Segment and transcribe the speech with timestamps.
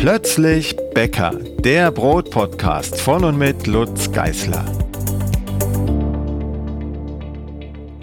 [0.00, 4.64] Plötzlich Bäcker, der Brotpodcast von und mit Lutz Geißler.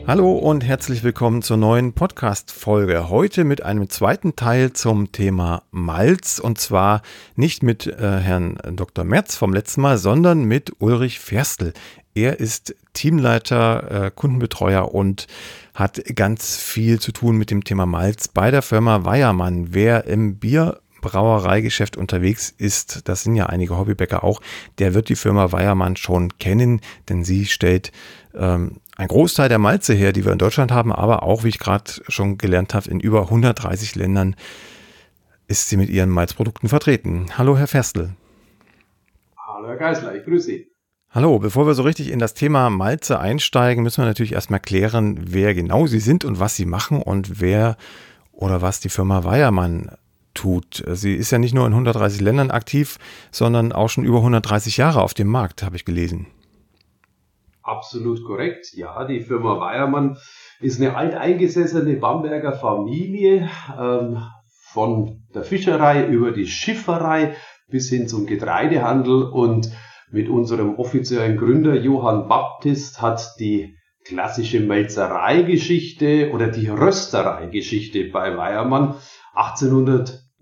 [0.06, 3.10] Hallo und herzlich willkommen zur neuen Podcast-Folge.
[3.10, 7.02] Heute mit einem zweiten Teil zum Thema Malz und zwar
[7.36, 9.04] nicht mit äh, Herrn Dr.
[9.04, 11.74] Merz vom letzten Mal, sondern mit Ulrich Ferstl.
[12.14, 15.26] Er ist Teamleiter, äh, Kundenbetreuer und
[15.74, 19.74] hat ganz viel zu tun mit dem Thema Malz bei der Firma Weiermann.
[19.74, 20.38] Wer im
[21.08, 24.42] Bierbrauereigeschäft unterwegs ist, das sind ja einige Hobbybäcker auch,
[24.78, 27.92] der wird die Firma Weiermann schon kennen, denn sie stellt
[28.36, 31.60] ähm, einen Großteil der Malze her, die wir in Deutschland haben, aber auch, wie ich
[31.60, 34.36] gerade schon gelernt habe, in über 130 Ländern
[35.48, 37.28] ist sie mit ihren Malzprodukten vertreten.
[37.38, 38.10] Hallo, Herr Ferstl.
[39.38, 40.68] Hallo, Herr Geisler, ich grüße Sie.
[41.10, 45.18] Hallo, bevor wir so richtig in das Thema Malze einsteigen, müssen wir natürlich erstmal klären,
[45.22, 47.78] wer genau Sie sind und was Sie machen und wer
[48.34, 49.90] oder was die Firma Weiermann
[50.38, 50.84] tut.
[50.94, 52.98] Sie ist ja nicht nur in 130 Ländern aktiv,
[53.32, 56.28] sondern auch schon über 130 Jahre auf dem Markt, habe ich gelesen.
[57.64, 58.72] Absolut korrekt.
[58.74, 60.18] Ja, die Firma Weiermann
[60.62, 64.24] ist eine alteingesessene Bamberger Familie, ähm,
[64.72, 67.36] von der Fischerei über die Schifferei
[67.68, 69.72] bis hin zum Getreidehandel und
[70.12, 78.96] mit unserem offiziellen Gründer Johann Baptist hat die klassische Melzereigeschichte oder die Röstereigeschichte bei Weiermann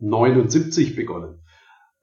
[0.02, 1.42] 1879 begonnen.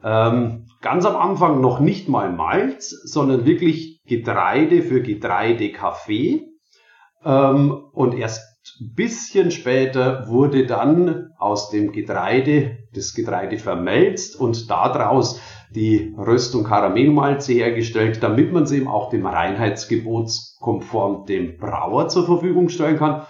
[0.03, 6.49] Ähm, ganz am Anfang noch nicht mal Malz, sondern wirklich Getreide für Getreidekaffee.
[7.25, 14.71] Ähm, und erst ein bisschen später wurde dann aus dem Getreide das Getreide vermelzt und
[14.71, 15.41] daraus
[15.71, 22.69] die Röstung Karamellmalze hergestellt, damit man sie eben auch dem Reinheitsgebotskonform dem Brauer zur Verfügung
[22.69, 23.23] stellen kann.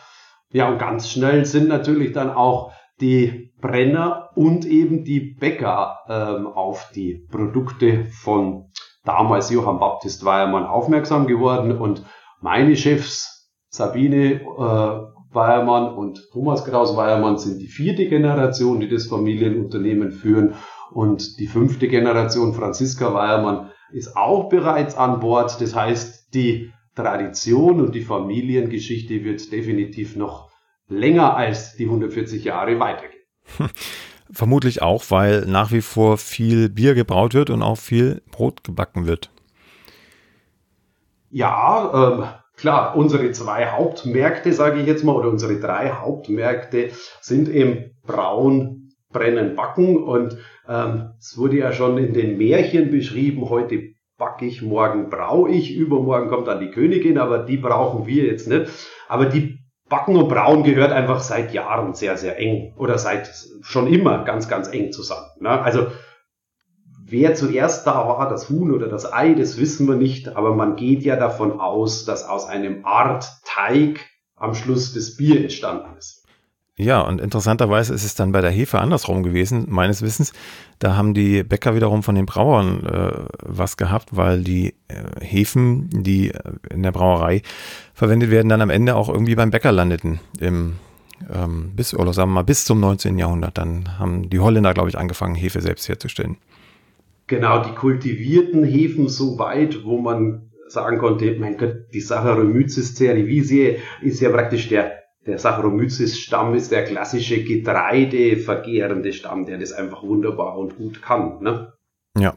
[0.51, 6.47] Ja, und ganz schnell sind natürlich dann auch die Brenner und eben die Bäcker ähm,
[6.47, 8.71] auf die Produkte von
[9.05, 12.05] damals Johann Baptist Weiermann aufmerksam geworden und
[12.41, 19.07] meine Chefs Sabine äh, Weiermann und Thomas Kraus Weiermann sind die vierte Generation, die das
[19.07, 20.55] Familienunternehmen führen
[20.91, 25.61] und die fünfte Generation, Franziska Weiermann, ist auch bereits an Bord.
[25.61, 30.51] Das heißt, die Tradition und die Familiengeschichte wird definitiv noch
[30.89, 33.23] länger als die 140 Jahre weitergehen.
[34.33, 39.07] Vermutlich auch, weil nach wie vor viel Bier gebraut wird und auch viel Brot gebacken
[39.07, 39.31] wird.
[41.31, 42.25] Ja, ähm,
[42.57, 46.91] klar, unsere zwei Hauptmärkte, sage ich jetzt mal, oder unsere drei Hauptmärkte
[47.21, 50.39] sind eben Braun, Brennen, Backen und
[50.69, 55.75] ähm, es wurde ja schon in den Märchen beschrieben, heute backe ich, morgen brauche ich,
[55.75, 58.71] übermorgen kommt dann die Königin, aber die brauchen wir jetzt nicht.
[59.09, 59.62] Aber die
[59.93, 63.31] Backen und Brauen gehört einfach seit Jahren sehr, sehr eng oder seit
[63.61, 65.27] schon immer ganz, ganz eng zusammen.
[65.39, 65.51] Ne?
[65.51, 65.89] Also
[67.05, 70.77] wer zuerst da war, das Huhn oder das Ei, das wissen wir nicht, aber man
[70.77, 74.01] geht ja davon aus, dass aus einem Art Teig
[74.35, 76.22] am Schluss das Bier entstanden ist.
[76.83, 80.33] Ja, und interessanterweise ist es dann bei der Hefe andersrum gewesen, meines Wissens.
[80.79, 85.89] Da haben die Bäcker wiederum von den Brauern äh, was gehabt, weil die äh, Hefen,
[86.03, 86.41] die äh,
[86.71, 87.43] in der Brauerei
[87.95, 90.19] verwendet werden, dann am Ende auch irgendwie beim Bäcker landeten.
[90.41, 90.75] Im,
[91.33, 93.17] ähm, bis, oder sagen wir mal, bis zum 19.
[93.17, 93.59] Jahrhundert.
[93.59, 96.37] Dann haben die Holländer, glaube ich, angefangen, Hefe selbst herzustellen.
[97.29, 103.79] Genau, die kultivierten Hefen so weit, wo man sagen konnte, mein Gott, die Saccharomyces cerevisiae
[104.01, 110.59] ist ja praktisch der der Saccharomyces-Stamm ist der klassische Getreidevergehrende Stamm, der das einfach wunderbar
[110.59, 111.43] und gut kann.
[111.43, 111.73] Ne?
[112.19, 112.35] Ja.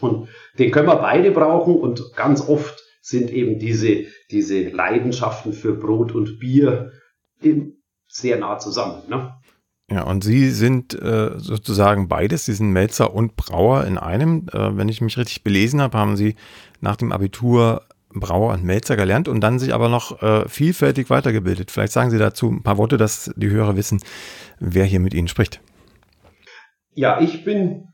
[0.00, 5.74] Und den können wir beide brauchen und ganz oft sind eben diese, diese Leidenschaften für
[5.74, 6.92] Brot und Bier
[8.08, 9.02] sehr nah zusammen.
[9.08, 9.34] Ne?
[9.90, 14.48] Ja, und Sie sind äh, sozusagen beides, Sie sind Melzer und Brauer in einem.
[14.52, 16.34] Äh, wenn ich mich richtig belesen habe, haben Sie
[16.80, 17.85] nach dem Abitur
[18.20, 21.70] Brauer und Melzer gelernt und dann sich aber noch äh, vielfältig weitergebildet.
[21.70, 24.00] Vielleicht sagen Sie dazu ein paar Worte, dass die Hörer wissen,
[24.58, 25.60] wer hier mit Ihnen spricht.
[26.94, 27.88] Ja, ich bin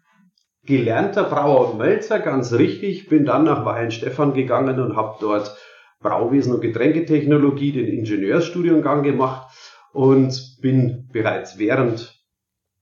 [0.65, 3.09] gelernter Brauer und Melzer, ganz richtig.
[3.09, 5.57] Bin dann nach Weihenstephan gegangen und habe dort
[6.01, 9.53] Brauwesen und Getränketechnologie, den Ingenieursstudiengang gemacht
[9.93, 12.23] und bin bereits während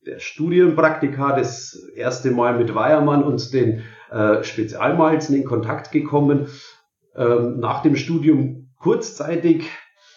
[0.07, 6.49] der Studienpraktika das erste Mal mit Weiermann und den äh, Spezialmalzen in Kontakt gekommen
[7.17, 9.69] ähm, nach dem Studium kurzzeitig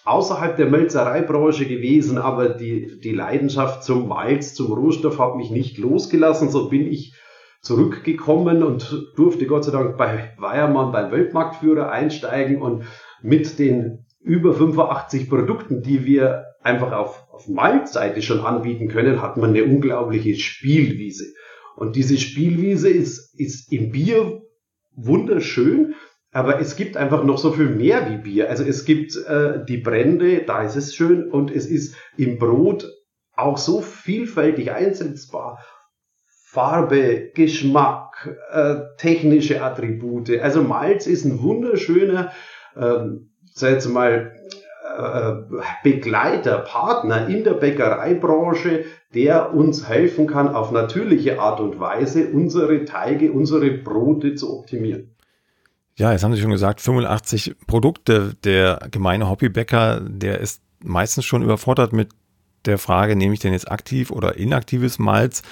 [0.05, 5.77] außerhalb der Melzereibranche gewesen, aber die, die Leidenschaft zum Malz, zum Rohstoff hat mich nicht
[5.77, 6.49] losgelassen.
[6.49, 7.13] So bin ich
[7.61, 12.83] zurückgekommen und durfte Gott sei Dank bei Weiermann beim Weltmarktführer einsteigen und
[13.21, 19.37] mit den über 85 Produkten, die wir einfach auf, auf Malzseite schon anbieten können, hat
[19.37, 21.33] man eine unglaubliche Spielwiese.
[21.75, 24.41] Und diese Spielwiese ist, ist im Bier
[24.95, 25.95] wunderschön,
[26.33, 28.49] aber es gibt einfach noch so viel mehr wie Bier.
[28.49, 32.91] Also es gibt äh, die Brände, da ist es schön und es ist im Brot
[33.35, 35.59] auch so vielfältig einsetzbar.
[36.25, 40.39] Farbe, Geschmack, äh, technische Attribute.
[40.39, 42.31] Also Malz ist ein wunderschöner,
[42.75, 44.33] ähm, sag jetzt mal,
[44.97, 45.33] äh,
[45.83, 52.85] Begleiter, Partner in der Bäckereibranche, der uns helfen kann, auf natürliche Art und Weise unsere
[52.85, 55.12] Teige, unsere Brote zu optimieren.
[55.95, 58.35] Ja, jetzt haben Sie schon gesagt, 85 Produkte.
[58.43, 62.09] Der gemeine Hobbybäcker, der ist meistens schon überfordert mit
[62.65, 65.43] der Frage, nehme ich denn jetzt aktiv oder inaktives Malz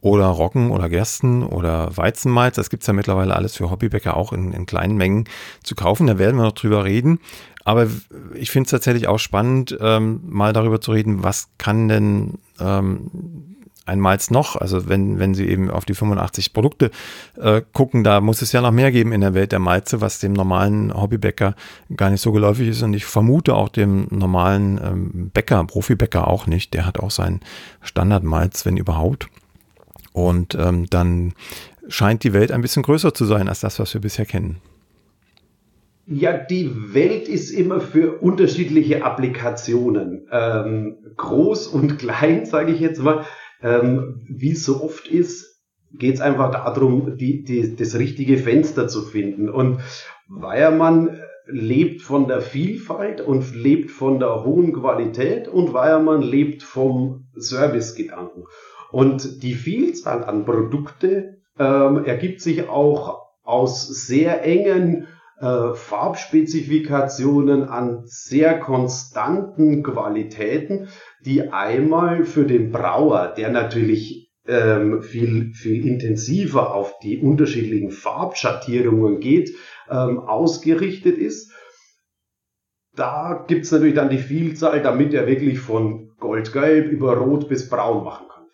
[0.00, 2.56] oder Roggen oder Gersten oder Weizenmalz.
[2.56, 5.24] Das gibt's ja mittlerweile alles für Hobbybäcker auch in, in kleinen Mengen
[5.62, 6.06] zu kaufen.
[6.06, 7.20] Da werden wir noch drüber reden.
[7.64, 7.88] Aber
[8.34, 13.59] ich finde es tatsächlich auch spannend, ähm, mal darüber zu reden, was kann denn ähm,
[13.90, 14.56] ein Malz noch?
[14.56, 16.90] Also wenn, wenn Sie eben auf die 85 Produkte
[17.36, 20.20] äh, gucken, da muss es ja noch mehr geben in der Welt der Malze, was
[20.20, 21.54] dem normalen Hobbybäcker
[21.96, 22.82] gar nicht so geläufig ist.
[22.82, 26.72] Und ich vermute auch dem normalen ähm, Bäcker, Profibäcker auch nicht.
[26.72, 27.40] Der hat auch seinen
[27.82, 29.28] Standardmalz, wenn überhaupt.
[30.12, 31.34] Und ähm, dann
[31.88, 34.60] scheint die Welt ein bisschen größer zu sein als das, was wir bisher kennen.
[36.12, 43.00] Ja, die Welt ist immer für unterschiedliche Applikationen ähm, groß und klein, sage ich jetzt
[43.00, 43.24] mal.
[43.62, 45.60] Ähm, wie es so oft ist,
[45.92, 49.48] geht es einfach darum, die, die, das richtige Fenster zu finden.
[49.48, 49.80] Und
[50.28, 57.26] Weiermann lebt von der Vielfalt und lebt von der hohen Qualität und Weiermann lebt vom
[57.34, 58.44] Servicegedanken.
[58.92, 65.08] Und die Vielzahl an Produkte ähm, ergibt sich auch aus sehr engen
[65.40, 70.88] äh, Farbspezifikationen an sehr konstanten Qualitäten,
[71.24, 79.20] die einmal für den Brauer, der natürlich ähm, viel, viel intensiver auf die unterschiedlichen Farbschattierungen
[79.20, 79.54] geht,
[79.88, 81.52] ähm, ausgerichtet ist.
[82.94, 88.04] Da gibt's natürlich dann die Vielzahl, damit er wirklich von Goldgelb über Rot bis Braun
[88.04, 88.44] machen kann.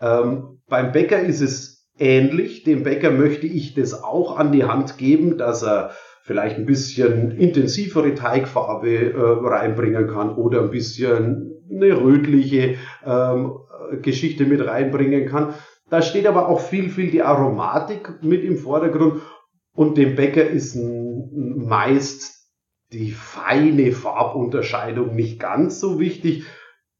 [0.00, 2.64] Ähm, beim Bäcker ist es ähnlich.
[2.64, 5.92] Dem Bäcker möchte ich das auch an die Hand geben, dass er
[6.24, 13.58] vielleicht ein bisschen intensivere Teigfarbe äh, reinbringen kann oder ein bisschen eine rötliche ähm,
[14.00, 15.54] Geschichte mit reinbringen kann.
[15.90, 19.20] Da steht aber auch viel, viel die Aromatik mit im Vordergrund
[19.76, 22.48] und dem Bäcker ist meist
[22.92, 26.44] die feine Farbunterscheidung nicht ganz so wichtig.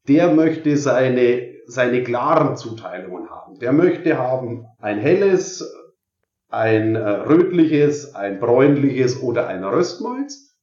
[0.07, 3.57] Der möchte seine seine klaren Zuteilungen haben.
[3.59, 5.75] Der möchte haben ein helles,
[6.49, 10.55] ein äh, rötliches, ein bräunliches oder ein Röstmalz.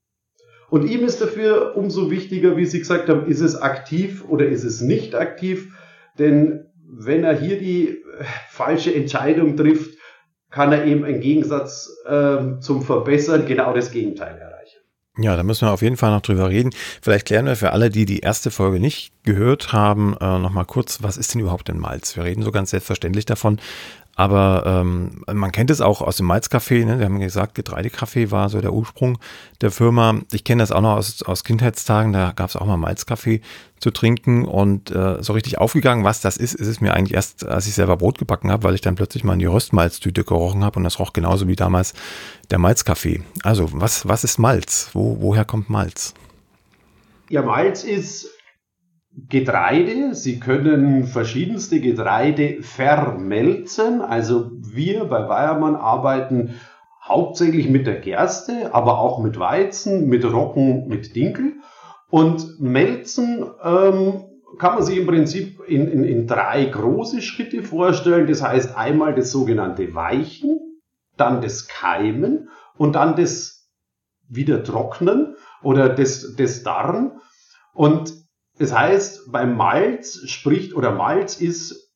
[0.70, 4.64] Und ihm ist dafür umso wichtiger, wie Sie gesagt haben, ist es aktiv oder ist
[4.64, 5.74] es nicht aktiv.
[6.18, 9.98] Denn wenn er hier die äh, falsche Entscheidung trifft,
[10.50, 14.52] kann er eben im Gegensatz äh, zum Verbessern genau das Gegenteil erreichen.
[15.18, 16.70] Ja, da müssen wir auf jeden Fall noch drüber reden.
[17.02, 21.02] Vielleicht klären wir für alle, die die erste Folge nicht gehört haben, äh, nochmal kurz,
[21.02, 22.16] was ist denn überhaupt ein Malz?
[22.16, 23.60] Wir reden so ganz selbstverständlich davon,
[24.14, 26.84] aber ähm, man kennt es auch aus dem Malzkaffee.
[26.84, 26.98] Ne?
[26.98, 29.18] Wir haben gesagt, Getreidekaffee war so der Ursprung
[29.62, 30.20] der Firma.
[30.32, 32.12] Ich kenne das auch noch aus, aus Kindheitstagen.
[32.12, 33.40] Da gab es auch mal Malzkaffee
[33.78, 34.44] zu trinken.
[34.44, 37.74] Und äh, so richtig aufgegangen, was das ist, ist es mir eigentlich erst, als ich
[37.74, 40.78] selber Brot gebacken habe, weil ich dann plötzlich mal in die Röstmalztüte gerochen habe.
[40.78, 41.94] Und das roch genauso wie damals
[42.50, 43.22] der Malzkaffee.
[43.42, 44.90] Also, was, was ist Malz?
[44.92, 46.12] Wo, woher kommt Malz?
[47.30, 48.28] Ja, Malz ist
[49.14, 50.14] Getreide.
[50.14, 54.00] Sie können verschiedenste Getreide vermelzen.
[54.00, 56.54] Also wir bei Weiermann arbeiten
[57.02, 61.54] hauptsächlich mit der Gerste, aber auch mit Weizen, mit Roggen, mit Dinkel.
[62.08, 64.24] Und melzen ähm,
[64.58, 68.26] kann man sich im Prinzip in, in, in drei große Schritte vorstellen.
[68.26, 70.60] Das heißt einmal das sogenannte Weichen,
[71.16, 73.68] dann das Keimen und dann das
[74.28, 77.20] wieder Trocknen oder das, das Darren.
[77.74, 78.21] Und
[78.58, 81.92] das heißt, beim Malz spricht oder Malz ist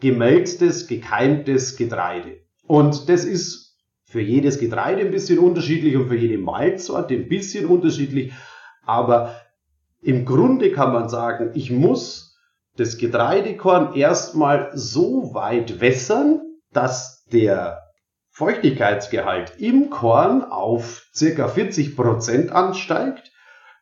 [0.00, 2.40] gemälztes, gekeimtes Getreide.
[2.66, 7.66] Und das ist für jedes Getreide ein bisschen unterschiedlich und für jede Malzsorte ein bisschen
[7.66, 8.32] unterschiedlich.
[8.84, 9.34] Aber
[10.00, 12.36] im Grunde kann man sagen, ich muss
[12.76, 16.40] das Getreidekorn erstmal so weit wässern,
[16.72, 17.80] dass der
[18.30, 23.31] Feuchtigkeitsgehalt im Korn auf circa 40 Prozent ansteigt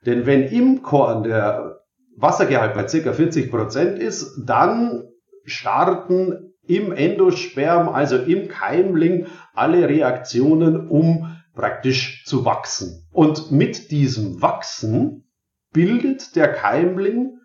[0.07, 1.81] denn wenn im Korn der
[2.17, 3.13] Wassergehalt bei ca.
[3.13, 5.05] 40 Prozent ist, dann
[5.45, 13.07] starten im Endosperm, also im Keimling, alle Reaktionen, um praktisch zu wachsen.
[13.11, 15.25] Und mit diesem Wachsen
[15.73, 17.39] bildet der Keimling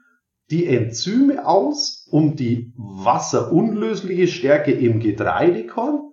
[0.52, 6.12] die Enzyme aus, um die wasserunlösliche Stärke im Getreidekorn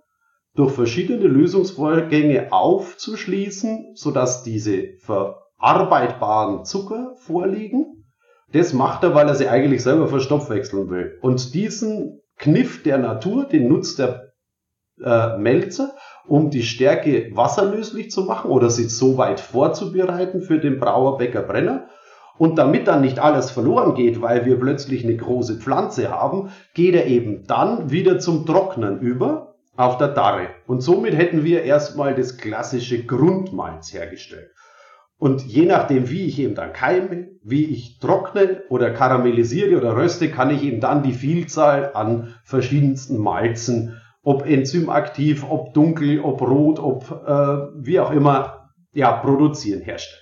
[0.55, 4.97] durch verschiedene Lösungsvorgänge aufzuschließen, sodass diese
[5.63, 8.05] verarbeitbaren Zucker vorliegen.
[8.53, 11.19] Das macht er, weil er sie eigentlich selber verstoffwechseln will.
[11.23, 14.33] Und diesen Kniff der Natur, den nutzt der
[15.03, 15.95] äh, Melzer,
[16.27, 21.43] um die Stärke wasserlöslich zu machen oder sie so weit vorzubereiten für den Brauer Bäcker
[21.43, 21.89] Brenner.
[22.39, 26.95] Und damit dann nicht alles verloren geht, weil wir plötzlich eine große Pflanze haben, geht
[26.95, 30.49] er eben dann wieder zum Trocknen über auf der Darre.
[30.67, 34.51] Und somit hätten wir erstmal das klassische Grundmalz hergestellt.
[35.23, 40.29] Und je nachdem, wie ich eben dann keime, wie ich trockne oder karamellisiere oder röste,
[40.29, 46.81] kann ich eben dann die Vielzahl an verschiedensten Malzen, ob enzymaktiv, ob dunkel, ob rot,
[46.81, 50.22] ob äh, wie auch immer, ja, produzieren, herstellen.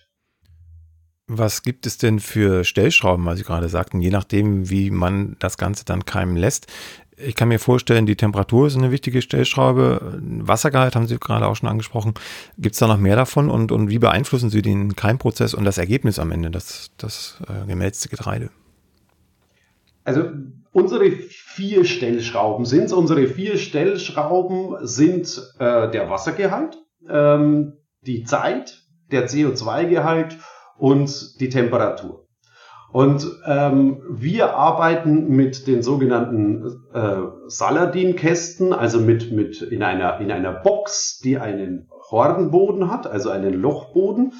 [1.32, 5.58] Was gibt es denn für Stellschrauben, was Sie gerade sagten, je nachdem, wie man das
[5.58, 6.66] Ganze dann keimen lässt?
[7.16, 10.18] Ich kann mir vorstellen, die Temperatur ist eine wichtige Stellschraube.
[10.20, 12.14] Wassergehalt haben Sie gerade auch schon angesprochen.
[12.58, 15.78] Gibt es da noch mehr davon und, und wie beeinflussen Sie den Keimprozess und das
[15.78, 18.50] Ergebnis am Ende, das, das äh, gemälzte Getreide?
[20.02, 20.30] Also
[20.72, 22.92] unsere vier Stellschrauben sind.
[22.92, 26.76] Unsere vier Stellschrauben sind äh, der Wassergehalt,
[27.08, 28.82] ähm, die Zeit,
[29.12, 30.36] der CO2-Gehalt
[30.80, 32.26] und die Temperatur.
[32.92, 40.32] Und ähm, wir arbeiten mit den sogenannten äh, Saladin-Kästen, also mit, mit in, einer, in
[40.32, 44.32] einer Box, die einen Hornboden hat, also einen Lochboden.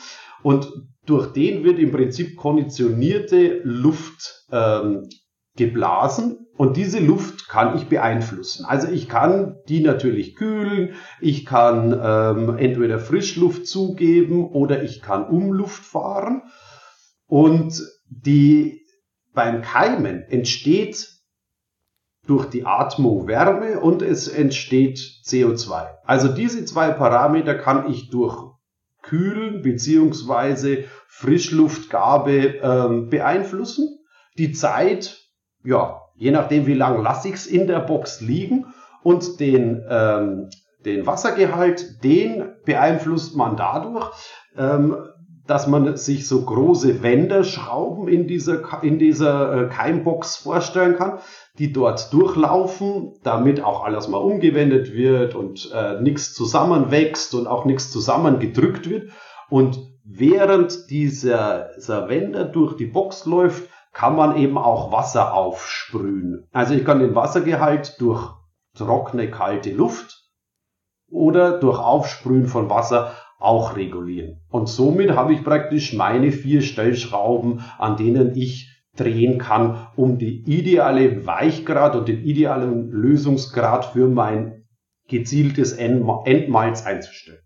[0.43, 0.73] Und
[1.07, 5.09] durch den wird im Prinzip konditionierte Luft ähm,
[5.57, 8.67] geblasen und diese Luft kann ich beeinflussen.
[8.67, 15.27] Also ich kann die natürlich kühlen, ich kann ähm, entweder Frischluft zugeben oder ich kann
[15.27, 16.43] Umluft fahren.
[17.27, 18.85] Und die
[19.33, 21.09] beim Keimen entsteht
[22.27, 25.89] durch die Atmung Wärme und es entsteht CO2.
[26.05, 28.53] Also diese zwei Parameter kann ich durch
[29.03, 33.99] Kühlen beziehungsweise Frischluftgabe ähm, beeinflussen.
[34.37, 35.30] Die Zeit
[35.65, 38.67] ja, je nachdem, wie lang lasse ich es in der Box liegen
[39.03, 40.51] und den, ähm,
[40.85, 44.11] den Wassergehalt, den beeinflusst man dadurch,
[44.57, 44.97] ähm,
[45.47, 51.19] dass man sich so große Wendeschrauben in dieser, in dieser äh, Keimbox vorstellen kann,
[51.59, 57.65] die dort durchlaufen, damit auch alles mal umgewendet wird und äh, nichts zusammenwächst und auch
[57.65, 59.11] nichts zusammengedrückt wird.
[59.49, 66.47] Und während dieser, dieser Wender durch die Box läuft, kann man eben auch Wasser aufsprühen.
[66.53, 68.33] Also ich kann den Wassergehalt durch
[68.75, 70.25] trockene, kalte Luft
[71.11, 74.41] oder durch Aufsprühen von Wasser auch regulieren.
[74.49, 80.43] Und somit habe ich praktisch meine vier Stellschrauben, an denen ich drehen kann, um die
[80.45, 84.65] ideale Weichgrad und den idealen Lösungsgrad für mein
[85.09, 87.41] gezieltes Endmalz einzustellen.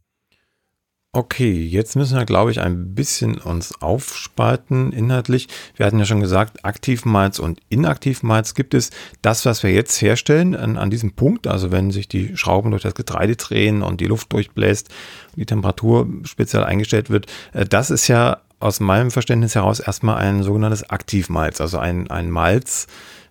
[1.17, 5.47] Okay, jetzt müssen wir, glaube ich, ein bisschen uns aufspalten inhaltlich.
[5.77, 8.91] Wir hatten ja schon gesagt, Aktivmalz und Inaktivmalz gibt es.
[9.23, 12.83] Das, was wir jetzt herstellen an, an diesem Punkt, also wenn sich die Schrauben durch
[12.83, 14.89] das Getreide drehen und die Luft durchbläst
[15.37, 20.43] die Temperatur speziell eingestellt wird, äh, das ist ja aus meinem Verständnis heraus erstmal ein
[20.43, 22.89] sogenanntes Aktivmalz, also ein, ein Malz,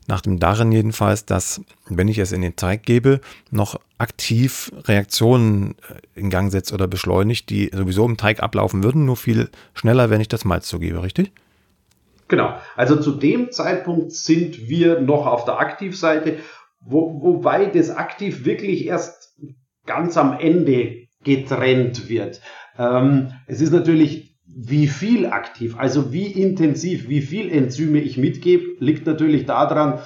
[0.07, 5.75] nach dem Darin jedenfalls, dass, wenn ich es in den Teig gebe, noch aktiv Reaktionen
[5.89, 10.09] äh, in Gang setzt oder beschleunigt, die sowieso im Teig ablaufen würden, nur viel schneller,
[10.09, 11.31] wenn ich das Malz zugebe, richtig?
[12.27, 12.57] Genau.
[12.75, 16.39] Also zu dem Zeitpunkt sind wir noch auf der Aktivseite,
[16.79, 19.35] wo, wobei das Aktiv wirklich erst
[19.85, 22.41] ganz am Ende getrennt wird.
[22.77, 28.75] Ähm, es ist natürlich wie viel aktiv, also wie intensiv, wie viel Enzyme ich mitgebe,
[28.79, 29.99] liegt natürlich daran,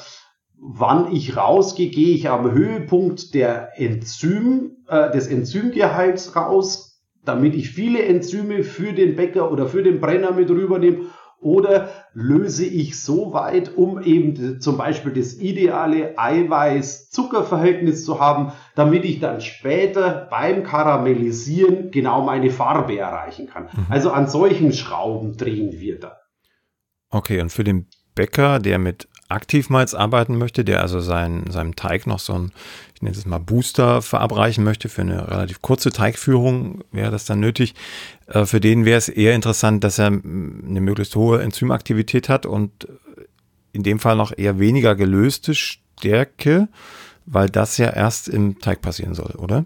[0.58, 7.70] wann ich rausgehe, gehe ich am Höhepunkt der Enzym, äh, des Enzymgehalts raus, damit ich
[7.70, 11.08] viele Enzyme für den Bäcker oder für den Brenner mit rübernehme
[11.39, 19.05] oder löse ich so weit, um eben zum Beispiel das ideale Eiweiß-Zucker-Verhältnis zu haben, damit
[19.05, 23.65] ich dann später beim Karamellisieren genau meine Farbe erreichen kann.
[23.65, 23.86] Mhm.
[23.89, 26.17] Also an solchen Schrauben drehen wir da.
[27.12, 32.07] Okay, und für den Bäcker, der mit Aktivmalz arbeiten möchte, der also sein, seinem Teig
[32.07, 32.51] noch so ein,
[32.96, 37.39] ich nenne es mal Booster verabreichen möchte, für eine relativ kurze Teigführung wäre das dann
[37.39, 37.75] nötig.
[38.27, 40.22] Äh, für den wäre es eher interessant, dass er eine
[40.81, 42.88] möglichst hohe Enzymaktivität hat und
[43.74, 46.67] in dem Fall noch eher weniger gelöste Stärke,
[47.25, 49.65] weil das ja erst im Teig passieren soll, oder?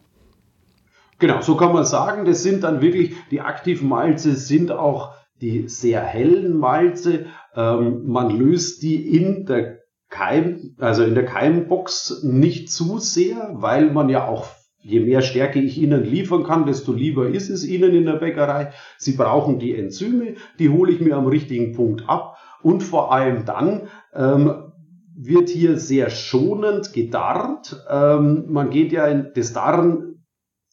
[1.19, 2.25] Genau, so kann man sagen.
[2.25, 7.27] Das sind dann wirklich, die aktiven Malze sind auch die sehr hellen Malze.
[7.55, 9.79] Ähm, man löst die in der
[10.09, 14.47] Keim, also in der Keimbox nicht zu sehr, weil man ja auch
[14.83, 18.71] je mehr Stärke ich Ihnen liefern kann, desto lieber ist es Ihnen in der Bäckerei.
[18.97, 22.37] Sie brauchen die Enzyme, die hole ich mir am richtigen Punkt ab.
[22.61, 24.71] Und vor allem dann ähm,
[25.15, 27.85] wird hier sehr schonend gedarrt.
[27.89, 30.10] Ähm, man geht ja in das Darren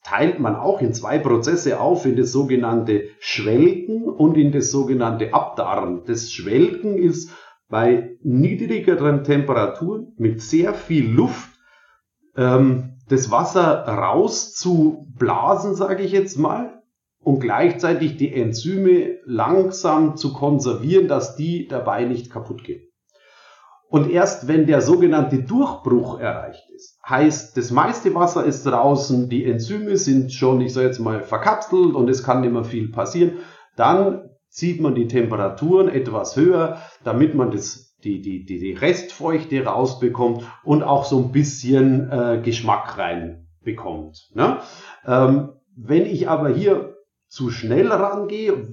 [0.08, 5.34] teilt man auch in zwei Prozesse auf, in das sogenannte Schwelken und in das sogenannte
[5.34, 6.04] Abdarren.
[6.06, 7.30] Das Schwelken ist
[7.68, 11.50] bei niedrigeren Temperaturen mit sehr viel Luft
[12.36, 16.82] ähm, das Wasser rauszublasen, sage ich jetzt mal,
[17.20, 22.87] und gleichzeitig die Enzyme langsam zu konservieren, dass die dabei nicht kaputt gehen.
[23.90, 29.46] Und erst wenn der sogenannte Durchbruch erreicht ist, heißt, das meiste Wasser ist draußen, die
[29.46, 33.38] Enzyme sind schon, ich sage jetzt mal, verkapselt und es kann nicht mehr viel passieren,
[33.76, 40.44] dann zieht man die Temperaturen etwas höher, damit man das, die, die, die, Restfeuchte rausbekommt
[40.64, 44.30] und auch so ein bisschen äh, Geschmack reinbekommt.
[44.34, 44.58] Ne?
[45.06, 46.96] Ähm, wenn ich aber hier
[47.28, 48.68] zu schnell rangehe,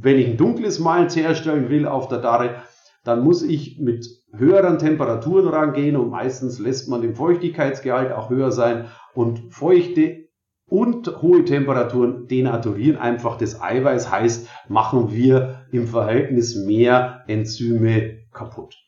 [0.00, 2.62] wenn ich ein dunkles Malz herstellen will auf der Darre,
[3.04, 8.50] dann muss ich mit höheren Temperaturen rangehen und meistens lässt man den Feuchtigkeitsgehalt auch höher
[8.50, 10.24] sein und feuchte
[10.66, 18.83] und hohe Temperaturen denaturieren einfach das Eiweiß, heißt, machen wir im Verhältnis mehr Enzyme kaputt.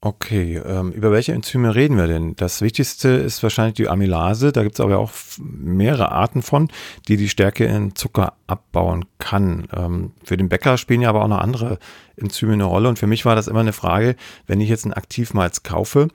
[0.00, 2.36] Okay, ähm, über welche Enzyme reden wir denn?
[2.36, 4.52] Das wichtigste ist wahrscheinlich die Amylase.
[4.52, 6.68] Da gibt es aber auch mehrere Arten von,
[7.08, 9.66] die die Stärke in Zucker abbauen kann.
[9.76, 11.80] Ähm, für den Bäcker spielen ja aber auch noch andere
[12.16, 12.88] Enzyme eine Rolle.
[12.88, 14.14] Und für mich war das immer eine Frage,
[14.46, 16.08] wenn ich jetzt ein Aktivmalz kaufe,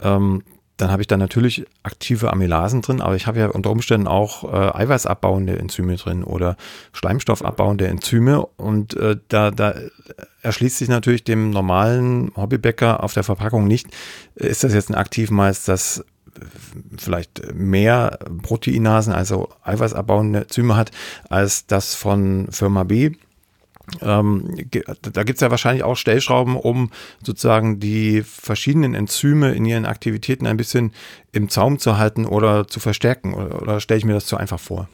[0.00, 0.42] ähm,
[0.80, 4.44] dann habe ich da natürlich aktive Amylasen drin, aber ich habe ja unter Umständen auch
[4.44, 6.56] äh, eiweißabbauende Enzyme drin oder
[6.92, 8.46] Schleimstoffabbauende Enzyme.
[8.56, 9.74] Und äh, da, da
[10.42, 13.88] erschließt sich natürlich dem normalen Hobbybäcker auf der Verpackung nicht,
[14.34, 16.04] ist das jetzt ein Aktivmalz, das
[16.96, 20.90] vielleicht mehr Proteinasen, also eiweißabbauende Enzyme hat,
[21.28, 23.12] als das von Firma B
[24.02, 24.54] ähm,
[25.12, 26.90] da gibt es ja wahrscheinlich auch Stellschrauben, um
[27.22, 30.92] sozusagen die verschiedenen Enzyme in ihren Aktivitäten ein bisschen
[31.32, 33.34] im Zaum zu halten oder zu verstärken.
[33.34, 34.88] Oder, oder stelle ich mir das zu einfach vor?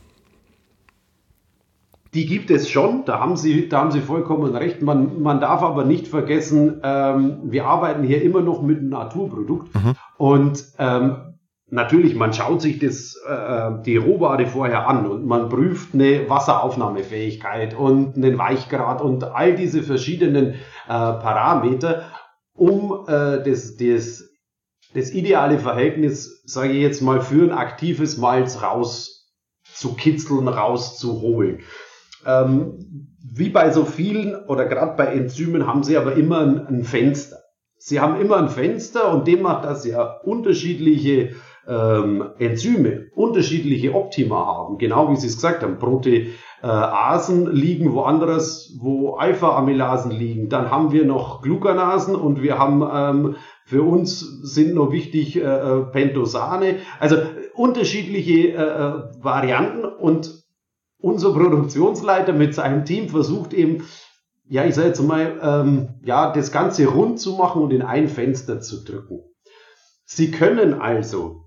[2.15, 4.81] Die gibt es schon, da haben Sie, da haben Sie vollkommen recht.
[4.81, 9.75] Man, man darf aber nicht vergessen, ähm, wir arbeiten hier immer noch mit einem Naturprodukt.
[9.75, 9.95] Mhm.
[10.17, 11.36] Und ähm,
[11.77, 17.75] Natürlich, man schaut sich das, äh, die Rohware vorher an und man prüft eine Wasseraufnahmefähigkeit
[17.75, 22.11] und einen Weichgrad und all diese verschiedenen äh, Parameter,
[22.55, 24.25] um äh, das, das,
[24.95, 31.61] das ideale Verhältnis, sage ich jetzt mal, für ein aktives Malz rauszukitzeln, rauszuholen.
[32.25, 36.85] Ähm, wie bei so vielen oder gerade bei Enzymen haben sie aber immer ein, ein
[36.85, 37.37] Fenster.
[37.77, 41.35] Sie haben immer ein Fenster und demnach, dass sie ja unterschiedliche
[41.69, 49.15] ähm, Enzyme unterschiedliche Optima haben, genau wie Sie es gesagt haben, Proteasen liegen woanders, wo
[49.15, 50.49] Alpha-Amylasen liegen.
[50.49, 55.41] Dann haben wir noch Glucanasen und wir haben ähm, für uns sind noch wichtig äh,
[55.41, 56.77] äh Pentosane.
[57.01, 57.17] Also
[57.55, 60.45] unterschiedliche äh, äh, Varianten und
[60.99, 63.85] unser Produktionsleiter mit seinem Team versucht eben,
[64.49, 68.09] ja, ich sage jetzt mal, ähm, ja, das Ganze rund zu machen und in ein
[68.09, 69.21] Fenster zu drücken.
[70.05, 71.46] Sie können also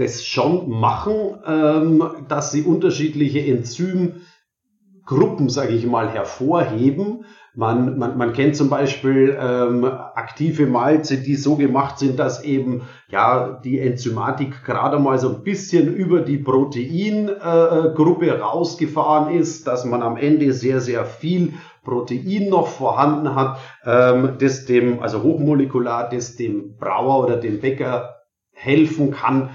[0.00, 7.24] das schon machen, ähm, dass sie unterschiedliche Enzymgruppen, sage ich mal, hervorheben.
[7.54, 12.82] Man, man, man kennt zum Beispiel ähm, aktive Malze, die so gemacht sind, dass eben
[13.08, 19.84] ja die Enzymatik gerade mal so ein bisschen über die Proteingruppe äh, rausgefahren ist, dass
[19.84, 26.08] man am Ende sehr, sehr viel Protein noch vorhanden hat, ähm, das dem, also hochmolekular,
[26.08, 28.16] das dem Brauer oder dem Bäcker
[28.52, 29.50] helfen kann,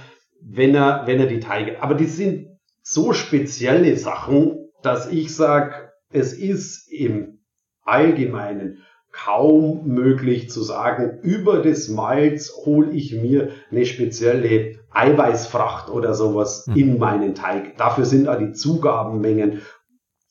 [0.48, 1.82] wenn er, wenn er die Teige.
[1.82, 2.48] Aber die sind
[2.82, 7.40] so spezielle Sachen, dass ich sage, es ist im
[7.84, 16.14] Allgemeinen kaum möglich zu sagen, über das Malz hole ich mir eine spezielle Eiweißfracht oder
[16.14, 16.76] sowas mhm.
[16.76, 17.78] in meinen Teig.
[17.78, 19.62] Dafür sind auch die Zugabenmengen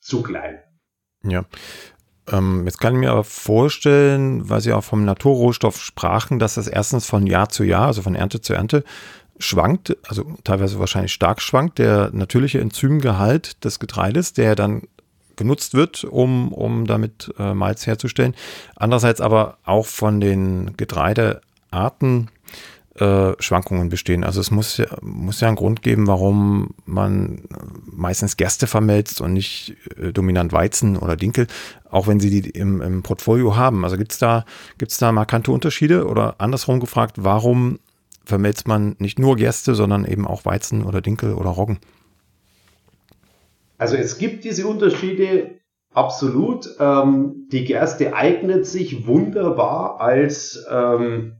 [0.00, 0.58] zu klein.
[1.22, 1.44] Ja.
[2.30, 6.68] Ähm, jetzt kann ich mir aber vorstellen, weil Sie auch vom Naturrohstoff sprachen, dass das
[6.68, 8.84] erstens von Jahr zu Jahr, also von Ernte zu Ernte,
[9.44, 14.82] schwankt, also teilweise wahrscheinlich stark schwankt, der natürliche Enzymgehalt des Getreides, der dann
[15.36, 18.34] genutzt wird, um, um damit äh, Malz herzustellen.
[18.76, 22.30] Andererseits aber auch von den Getreidearten
[22.96, 24.22] äh, Schwankungen bestehen.
[24.22, 27.42] Also es muss ja, muss ja einen Grund geben, warum man
[27.84, 31.48] meistens Gerste vermelzt und nicht äh, dominant Weizen oder Dinkel,
[31.90, 33.84] auch wenn sie die im, im Portfolio haben.
[33.84, 34.44] Also gibt es da,
[34.78, 37.80] gibt's da markante Unterschiede oder andersrum gefragt, warum
[38.24, 41.78] vermelzt man nicht nur Gerste, sondern eben auch Weizen oder Dinkel oder Roggen?
[43.78, 45.60] Also es gibt diese Unterschiede
[45.92, 46.68] absolut.
[46.78, 51.36] Ähm, die Gerste eignet sich wunderbar als ähm,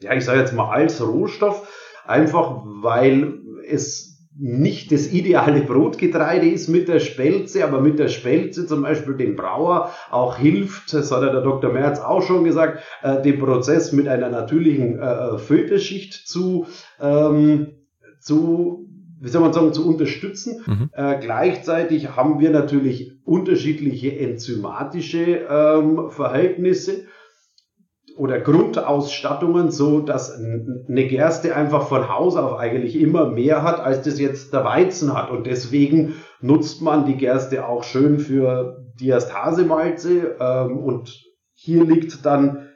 [0.00, 1.68] ja, ich sage jetzt mal als Rohstoff,
[2.04, 8.66] einfach weil es nicht das ideale Brotgetreide ist mit der Spelze, aber mit der Spelze
[8.66, 11.72] zum Beispiel dem Brauer auch hilft, das hat ja der Dr.
[11.72, 16.66] Merz auch schon gesagt, äh, den Prozess mit einer natürlichen äh, Filterschicht zu,
[17.00, 17.68] ähm,
[18.18, 18.88] zu
[19.20, 20.62] wie soll man sagen, zu unterstützen.
[20.66, 20.90] Mhm.
[20.92, 27.03] Äh, gleichzeitig haben wir natürlich unterschiedliche enzymatische ähm, Verhältnisse
[28.16, 34.02] oder Grundausstattungen, so dass eine Gerste einfach von Haus auf eigentlich immer mehr hat, als
[34.02, 35.30] das jetzt der Weizen hat.
[35.30, 40.36] Und deswegen nutzt man die Gerste auch schön für Diastasemalze.
[40.38, 41.24] Ähm, und
[41.54, 42.68] hier liegt dann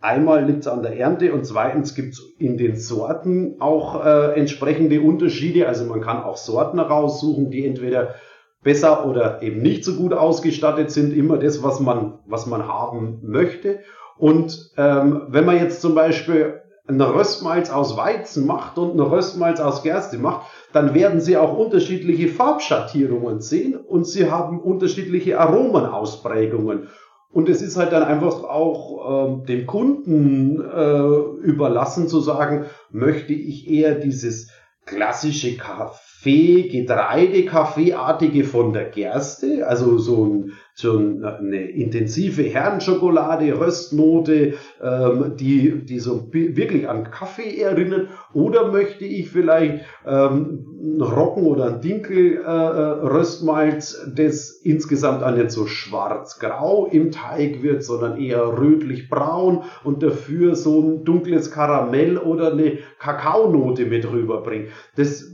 [0.00, 4.38] einmal liegt es an der Ernte und zweitens gibt es in den Sorten auch äh,
[4.38, 5.66] entsprechende Unterschiede.
[5.66, 8.14] Also man kann auch Sorten raussuchen, die entweder
[8.62, 11.12] besser oder eben nicht so gut ausgestattet sind.
[11.14, 13.80] Immer das, was man, was man haben möchte.
[14.18, 19.60] Und ähm, wenn man jetzt zum Beispiel eine Röstmalz aus Weizen macht und eine Röstmalz
[19.60, 26.88] aus Gerste macht, dann werden Sie auch unterschiedliche Farbschattierungen sehen und Sie haben unterschiedliche Aromenausprägungen.
[27.32, 33.32] Und es ist halt dann einfach auch äh, dem Kunden äh, überlassen zu sagen, möchte
[33.32, 34.50] ich eher dieses
[34.86, 44.54] klassische Kaffee, Getreide, Kaffeeartige von der Gerste, also so ein so eine intensive Herrenschokolade, Röstnote,
[44.82, 48.08] ähm, die, die so wirklich an Kaffee erinnert?
[48.34, 53.80] Oder möchte ich vielleicht ähm, ein Rocken oder ein Dinkel äh, äh,
[54.14, 60.82] das insgesamt auch nicht so schwarz-grau im Teig wird, sondern eher rötlich-braun und dafür so
[60.82, 64.68] ein dunkles Karamell oder eine Kakaonote mit rüberbringt?
[64.94, 65.24] Das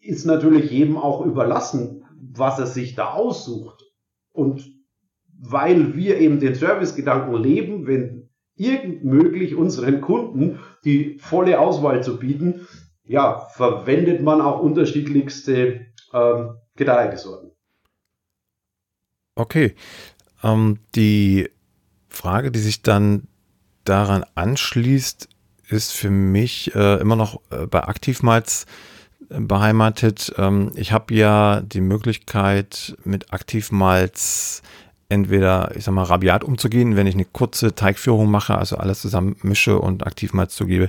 [0.00, 3.82] ist natürlich jedem auch überlassen, was er sich da aussucht.
[4.32, 4.71] Und
[5.42, 12.18] weil wir eben den Servicegedanken leben, wenn irgend möglich unseren Kunden die volle Auswahl zu
[12.18, 12.66] bieten,
[13.04, 17.50] ja, verwendet man auch unterschiedlichste ähm, Getreidesorten.
[19.34, 19.74] Okay.
[20.44, 21.50] Ähm, die
[22.08, 23.26] Frage, die sich dann
[23.84, 25.28] daran anschließt,
[25.68, 28.66] ist für mich äh, immer noch äh, bei Aktivmalz
[29.28, 30.32] äh, beheimatet.
[30.36, 34.62] Ähm, ich habe ja die Möglichkeit, mit Aktivmalz
[35.12, 39.36] entweder, ich sag mal, rabiat umzugehen, wenn ich eine kurze Teigführung mache, also alles zusammen
[39.42, 40.88] mische und Aktivmalz zugebe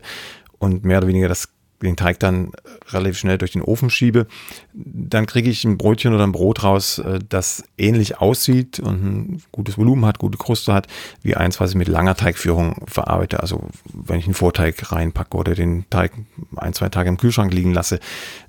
[0.60, 1.50] und mehr oder weniger das
[1.84, 2.52] den Teig dann
[2.90, 4.28] relativ schnell durch den Ofen schiebe,
[4.74, 9.44] dann kriege ich ein Brötchen oder ein Brot raus, äh, das ähnlich aussieht und ein
[9.52, 10.88] gutes Volumen hat, gute Kruste hat,
[11.22, 13.40] wie eins, was ich mit langer Teigführung verarbeite.
[13.42, 16.14] Also wenn ich einen Vorteig reinpacke oder den Teig
[16.56, 18.00] ein, zwei Tage im Kühlschrank liegen lasse.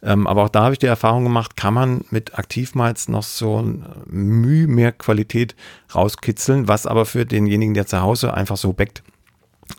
[0.03, 3.61] Ähm, aber auch da habe ich die Erfahrung gemacht, kann man mit Aktivmalz noch so
[3.61, 5.55] ein Mühe mehr Qualität
[5.95, 9.03] rauskitzeln, was aber für denjenigen, der zu Hause einfach so backt,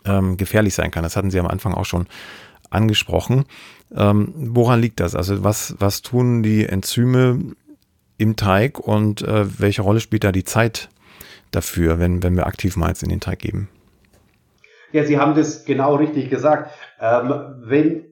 [0.04, 1.02] ähm, gefährlich sein kann.
[1.02, 2.06] Das hatten Sie am Anfang auch schon
[2.70, 3.44] angesprochen.
[3.94, 5.14] Ähm, woran liegt das?
[5.14, 7.54] Also was, was tun die Enzyme
[8.18, 10.88] im Teig und äh, welche Rolle spielt da die Zeit
[11.50, 13.68] dafür, wenn, wenn wir Aktivmalz in den Teig geben?
[14.92, 16.70] Ja, Sie haben das genau richtig gesagt.
[17.00, 18.04] Ähm, wenn,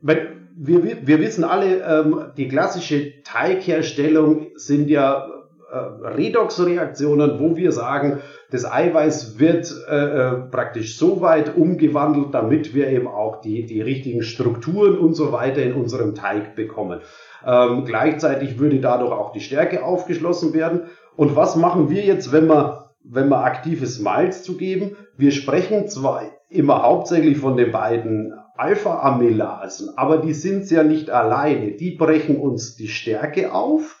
[0.00, 0.18] wenn
[0.56, 5.28] wir, wir wissen alle, ähm, die klassische Teigherstellung sind ja
[5.70, 12.74] äh, Redoxreaktionen, wo wir sagen, das Eiweiß wird äh, äh, praktisch so weit umgewandelt, damit
[12.74, 17.00] wir eben auch die, die richtigen Strukturen und so weiter in unserem Teig bekommen.
[17.44, 20.84] Ähm, gleichzeitig würde dadurch auch die Stärke aufgeschlossen werden.
[21.14, 24.96] Und was machen wir jetzt, wenn wir, wenn wir aktives Malz zugeben?
[25.16, 31.72] Wir sprechen zwar immer hauptsächlich von den beiden Alpha-Amylasen, aber die sind ja nicht alleine.
[31.72, 33.97] Die brechen uns die Stärke auf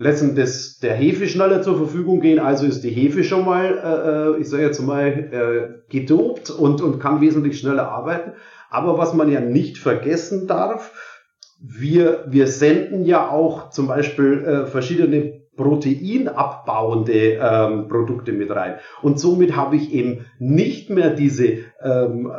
[0.00, 4.38] lassen das der Hefe schneller zur Verfügung gehen, also ist die Hefe schon mal, äh,
[4.38, 8.32] äh, ich sage jetzt mal, äh, gedopt und, und kann wesentlich schneller arbeiten.
[8.70, 10.92] Aber was man ja nicht vergessen darf,
[11.60, 18.76] wir, wir senden ja auch zum Beispiel äh, verschiedene proteinabbauende ähm, Produkte mit rein.
[19.02, 22.32] Und somit habe ich eben nicht mehr diese, ähm,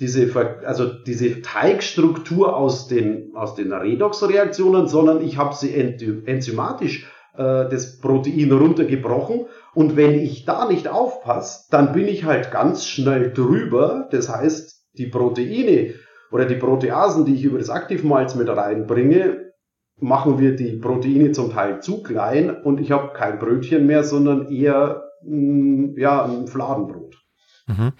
[0.00, 0.30] diese,
[0.64, 7.98] also diese Teigstruktur aus den, aus den Redoxreaktionen, sondern ich habe sie enzymatisch äh, das
[8.00, 9.46] Protein runtergebrochen.
[9.74, 14.08] Und wenn ich da nicht aufpasse, dann bin ich halt ganz schnell drüber.
[14.10, 15.94] Das heißt, die Proteine
[16.32, 19.52] oder die Proteasen, die ich über das Aktivmalz mit reinbringe,
[20.00, 24.50] machen wir die Proteine zum Teil zu klein und ich habe kein Brötchen mehr, sondern
[24.50, 27.14] eher mh, mm, ja, ein Fladenbrot.
[27.66, 27.92] Mhm.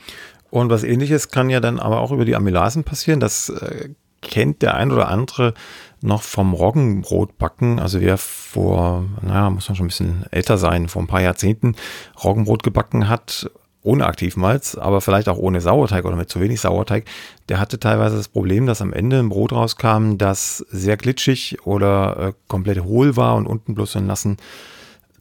[0.54, 3.18] Und was ähnliches kann ja dann aber auch über die Amylasen passieren.
[3.18, 3.88] Das äh,
[4.22, 5.52] kennt der ein oder andere
[6.00, 7.80] noch vom Roggenbrotbacken.
[7.80, 11.74] Also wer vor, naja, muss man schon ein bisschen älter sein, vor ein paar Jahrzehnten
[12.22, 13.50] Roggenbrot gebacken hat,
[13.82, 17.04] ohne Aktivmalz, aber vielleicht auch ohne Sauerteig oder mit zu wenig Sauerteig,
[17.48, 22.16] der hatte teilweise das Problem, dass am Ende ein Brot rauskam, das sehr glitschig oder
[22.28, 24.36] äh, komplett hohl war und unten bloß so einen nassen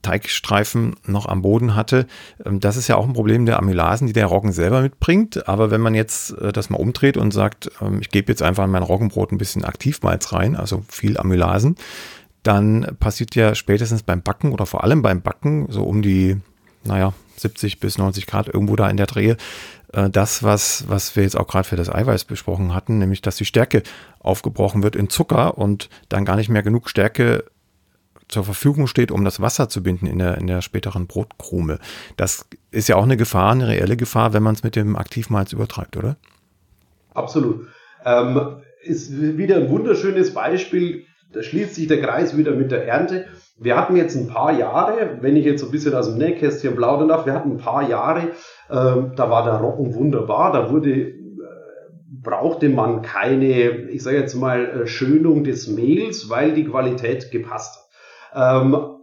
[0.03, 2.05] Teigstreifen noch am Boden hatte.
[2.45, 5.47] Ähm, das ist ja auch ein Problem der Amylasen, die der Roggen selber mitbringt.
[5.47, 8.65] Aber wenn man jetzt äh, das mal umdreht und sagt, ähm, ich gebe jetzt einfach
[8.65, 11.75] in mein Roggenbrot ein bisschen Aktivmalz rein, also viel Amylasen,
[12.43, 16.37] dann passiert ja spätestens beim Backen oder vor allem beim Backen so um die,
[16.83, 19.37] naja, 70 bis 90 Grad irgendwo da in der Drehe.
[19.93, 23.37] Äh, das, was, was wir jetzt auch gerade für das Eiweiß besprochen hatten, nämlich dass
[23.37, 23.83] die Stärke
[24.19, 27.45] aufgebrochen wird in Zucker und dann gar nicht mehr genug Stärke
[28.33, 31.79] zur Verfügung steht, um das Wasser zu binden in der, in der späteren Brotkrume.
[32.17, 35.53] Das ist ja auch eine Gefahr, eine reelle Gefahr, wenn man es mit dem Aktivmalz
[35.53, 36.17] übertreibt, oder?
[37.13, 37.67] Absolut.
[38.05, 41.05] Ähm, ist wieder ein wunderschönes Beispiel.
[41.31, 43.25] Da schließt sich der Kreis wieder mit der Ernte.
[43.57, 46.75] Wir hatten jetzt ein paar Jahre, wenn ich jetzt so ein bisschen aus dem Nähkästchen
[46.75, 48.29] plaudern darf, wir hatten ein paar Jahre,
[48.69, 51.13] ähm, da war der Roggen wunderbar, da wurde äh,
[52.09, 57.77] brauchte man keine, ich sage jetzt mal, äh, Schönung des Mehls, weil die Qualität gepasst
[57.77, 57.82] hat.
[58.35, 58.93] Ähm,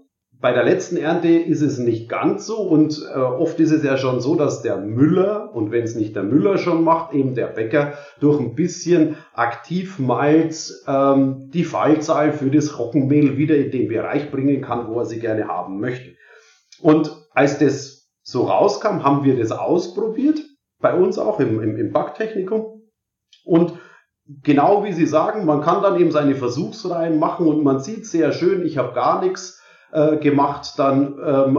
[0.40, 3.98] bei der letzten Ernte ist es nicht ganz so und äh, oft ist es ja
[3.98, 7.48] schon so, dass der Müller, und wenn es nicht der Müller schon macht, eben der
[7.48, 14.30] Bäcker, durch ein bisschen Aktivmalz ähm, die Fallzahl für das Roggenmehl wieder in den Bereich
[14.30, 16.14] bringen kann, wo er sie gerne haben möchte.
[16.80, 20.40] Und als das so rauskam, haben wir das ausprobiert,
[20.80, 22.82] bei uns auch im, im, im Backtechnikum.
[23.44, 23.74] Und
[24.42, 28.32] genau wie Sie sagen, man kann dann eben seine Versuchsreihen machen und man sieht sehr
[28.32, 29.60] schön, ich habe gar nichts
[29.92, 31.58] äh, gemacht, dann ähm,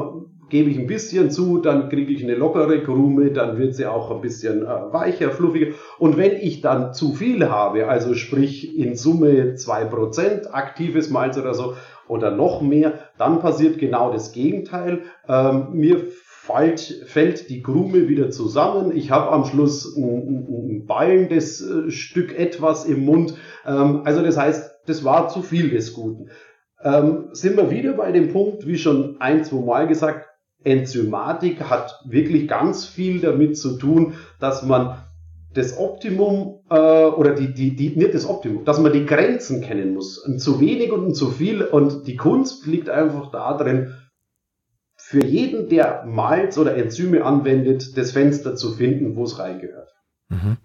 [0.49, 4.11] gebe ich ein bisschen zu, dann kriege ich eine lockere Krume, dann wird sie auch
[4.11, 5.73] ein bisschen äh, weicher, fluffiger.
[5.97, 11.37] Und wenn ich dann zu viel habe, also sprich in Summe zwei Prozent aktives Malz
[11.37, 11.75] oder so
[12.07, 15.03] oder noch mehr, dann passiert genau das Gegenteil.
[15.27, 16.07] Ähm, mir
[16.41, 18.95] fällt, fällt die Krume wieder zusammen.
[18.95, 23.35] Ich habe am Schluss ein, ein ballendes äh, Stück etwas im Mund.
[23.65, 26.29] Ähm, also das heißt, das war zu viel des Guten
[26.83, 30.27] ähm, sind wir wieder bei dem Punkt, wie schon ein, zwei Mal gesagt,
[30.63, 34.97] Enzymatik hat wirklich ganz viel damit zu tun, dass man
[35.53, 39.93] das Optimum äh, oder die, die, die, nicht das Optimum, dass man die Grenzen kennen
[39.93, 40.23] muss.
[40.25, 41.61] Ein zu wenig und ein zu viel.
[41.61, 43.93] Und die Kunst liegt einfach darin,
[45.11, 49.89] für jeden, der Malz oder Enzyme anwendet, das Fenster zu finden, wo es reingehört.
[50.29, 50.57] Mhm.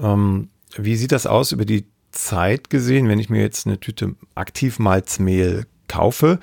[0.00, 4.14] Ähm, wie sieht das aus über die Zeit gesehen, wenn ich mir jetzt eine Tüte
[4.34, 6.38] Aktivmalzmehl kaufe,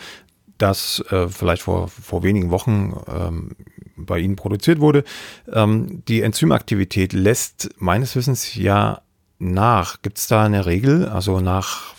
[0.60, 3.56] das äh, vielleicht vor, vor wenigen Wochen ähm,
[3.96, 5.04] bei Ihnen produziert wurde,
[5.52, 9.02] ähm, die Enzymaktivität lässt meines Wissens ja
[9.40, 10.04] nach.
[10.04, 11.08] Gibt es da eine Regel?
[11.08, 11.96] Also nach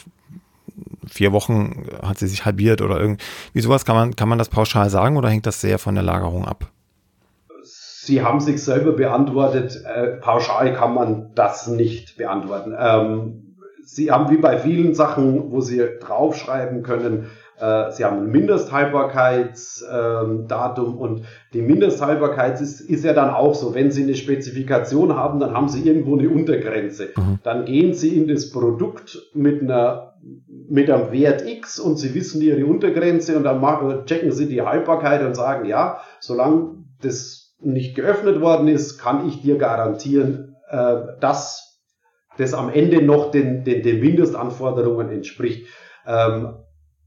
[1.11, 3.85] vier Wochen hat sie sich halbiert oder irgendwie sowas?
[3.85, 6.71] Kann man, kann man das pauschal sagen oder hängt das sehr von der Lagerung ab?
[7.63, 9.83] Sie haben sich selber beantwortet.
[9.85, 12.75] Äh, pauschal kann man das nicht beantworten.
[12.79, 13.45] Ähm,
[13.83, 20.87] Sie haben wie bei vielen Sachen, wo Sie draufschreiben können, äh, Sie haben ein Mindesthaltbarkeitsdatum
[20.87, 25.41] ähm, und die Mindesthaltbarkeit ist, ist ja dann auch so, wenn Sie eine Spezifikation haben,
[25.41, 27.09] dann haben Sie irgendwo eine Untergrenze.
[27.17, 27.41] Mhm.
[27.43, 30.15] Dann gehen Sie in das Produkt mit einer
[30.69, 34.63] mit einem Wert X und Sie wissen Ihre Untergrenze und dann machen, checken Sie die
[34.63, 40.97] Haltbarkeit und sagen, ja, solange das nicht geöffnet worden ist, kann ich dir garantieren, äh,
[41.21, 41.69] dass
[42.37, 45.69] das am Ende noch den, den, den Mindestanforderungen entspricht.
[46.07, 46.57] Ähm,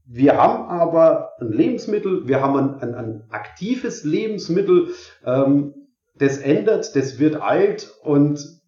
[0.04, 4.88] wir haben aber ein Lebensmittel, wir haben ein, ein, ein aktives Lebensmittel,
[5.24, 5.74] ähm,
[6.16, 8.61] das ändert, das wird alt und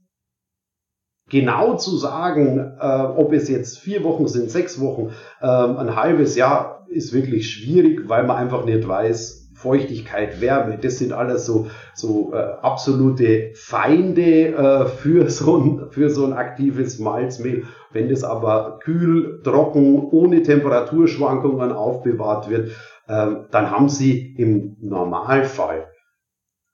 [1.34, 6.36] genau zu sagen, äh, ob es jetzt vier Wochen sind, sechs Wochen, äh, ein halbes
[6.36, 11.66] Jahr, ist wirklich schwierig, weil man einfach nicht weiß, Feuchtigkeit, Wärme, das sind alles so,
[11.92, 17.64] so äh, absolute Feinde äh, für, so ein, für so ein aktives Malzmehl.
[17.90, 22.68] Wenn das aber kühl, trocken, ohne Temperaturschwankungen aufbewahrt wird,
[23.08, 25.88] äh, dann haben Sie im Normalfall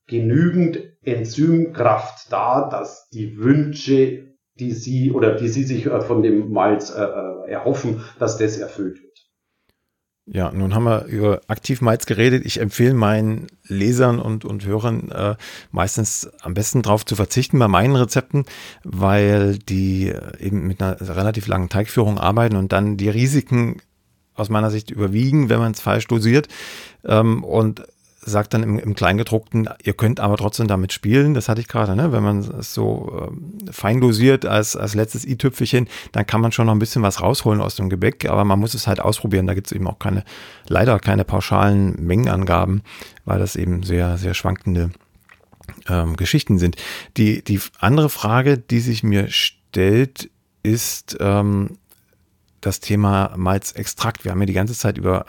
[0.06, 4.29] genügend Enzymkraft da, dass die Wünsche,
[4.60, 8.58] die Sie oder die Sie sich äh, von dem Malz äh, äh, erhoffen, dass das
[8.58, 9.10] erfüllt wird.
[10.32, 12.46] Ja, nun haben wir über Aktivmalz geredet.
[12.46, 15.34] Ich empfehle meinen Lesern und, und Hörern äh,
[15.72, 18.44] meistens am besten darauf zu verzichten bei meinen Rezepten,
[18.84, 23.82] weil die eben mit einer relativ langen Teigführung arbeiten und dann die Risiken
[24.34, 26.46] aus meiner Sicht überwiegen, wenn man es falsch dosiert.
[27.04, 27.82] Ähm, und
[28.22, 31.34] sagt dann im, im Kleingedruckten, ihr könnt aber trotzdem damit spielen.
[31.34, 32.12] Das hatte ich gerade, ne?
[32.12, 36.66] wenn man es so äh, fein dosiert als, als letztes i-Tüpfelchen, dann kann man schon
[36.66, 39.46] noch ein bisschen was rausholen aus dem Gebäck, aber man muss es halt ausprobieren.
[39.46, 40.24] Da gibt es eben auch keine,
[40.68, 42.82] leider keine pauschalen Mengenangaben,
[43.24, 44.90] weil das eben sehr, sehr schwankende
[45.88, 46.76] ähm, Geschichten sind.
[47.16, 50.30] Die, die andere Frage, die sich mir stellt,
[50.62, 51.78] ist ähm,
[52.60, 54.24] das Thema Malzextrakt.
[54.24, 55.24] Wir haben ja die ganze Zeit über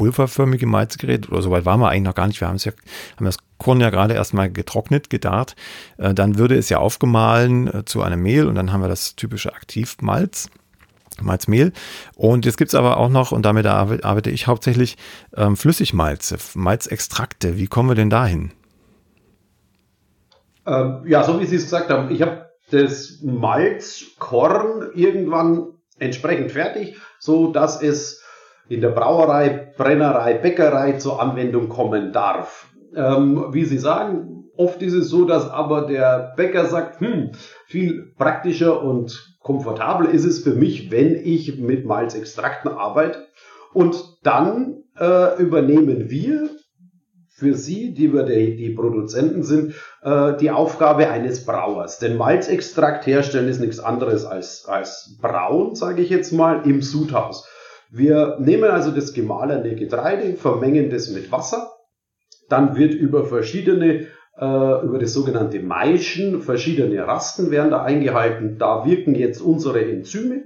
[0.00, 2.40] pulverförmige Malzgerät oder soweit waren wir eigentlich noch gar nicht.
[2.40, 2.72] Wir haben, es ja,
[3.16, 5.56] haben das Korn ja gerade erstmal getrocknet, gedarrt.
[5.98, 9.14] Äh, dann würde es ja aufgemahlen äh, zu einem Mehl und dann haben wir das
[9.14, 10.48] typische Aktivmalz.
[11.20, 11.72] Malzmehl.
[12.16, 14.96] Und jetzt gibt es aber auch noch, und damit arbeite ich hauptsächlich,
[15.36, 17.58] ähm, Flüssigmalze, Malzextrakte.
[17.58, 18.52] Wie kommen wir denn dahin?
[20.66, 26.96] Ähm, ja, so wie Sie es gesagt haben, ich habe das Malzkorn irgendwann entsprechend fertig,
[27.18, 28.19] so dass es
[28.70, 32.68] in der Brauerei, Brennerei, Bäckerei zur Anwendung kommen darf.
[32.94, 37.32] Ähm, wie Sie sagen, oft ist es so, dass aber der Bäcker sagt, hm,
[37.66, 43.26] viel praktischer und komfortabler ist es für mich, wenn ich mit Malzextrakten arbeite.
[43.74, 46.50] Und dann äh, übernehmen wir
[47.28, 51.98] für Sie, die wir die, die Produzenten sind, äh, die Aufgabe eines Brauers.
[51.98, 57.48] Denn Malzextrakt herstellen ist nichts anderes als, als Brauen, sage ich jetzt mal, im Sudhaus.
[57.92, 61.70] Wir nehmen also das gemahlene Getreide, vermengen das mit Wasser,
[62.48, 64.06] dann wird über verschiedene,
[64.38, 68.58] äh, über das sogenannte Maischen, verschiedene Rasten werden da eingehalten.
[68.58, 70.42] Da wirken jetzt unsere Enzyme,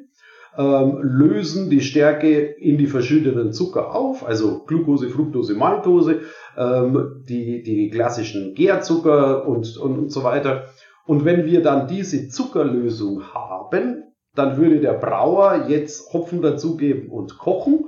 [0.57, 6.21] ähm, lösen die Stärke in die verschiedenen Zucker auf, also Glucose, Fructose, Maltose,
[6.57, 10.67] ähm, die, die klassischen Gärzucker und, und, und so weiter.
[11.07, 14.04] Und wenn wir dann diese Zuckerlösung haben,
[14.35, 17.87] dann würde der Brauer jetzt Hopfen dazugeben und kochen,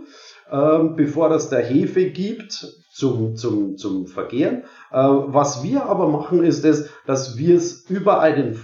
[0.51, 4.65] ähm, bevor das der Hefe gibt zum, zum, zum Vergehren.
[4.93, 8.59] Äh, was wir aber machen, ist es, dass wir es über einen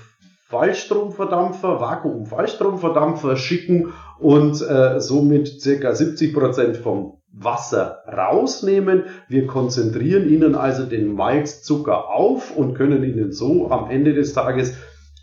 [0.48, 9.04] Fallstromverdampfer, Vakuum-Fallstromverdampfer schicken und äh, somit circa 70 Prozent vom Wasser rausnehmen.
[9.28, 14.76] Wir konzentrieren ihnen also den Malzzucker auf und können ihnen so am Ende des Tages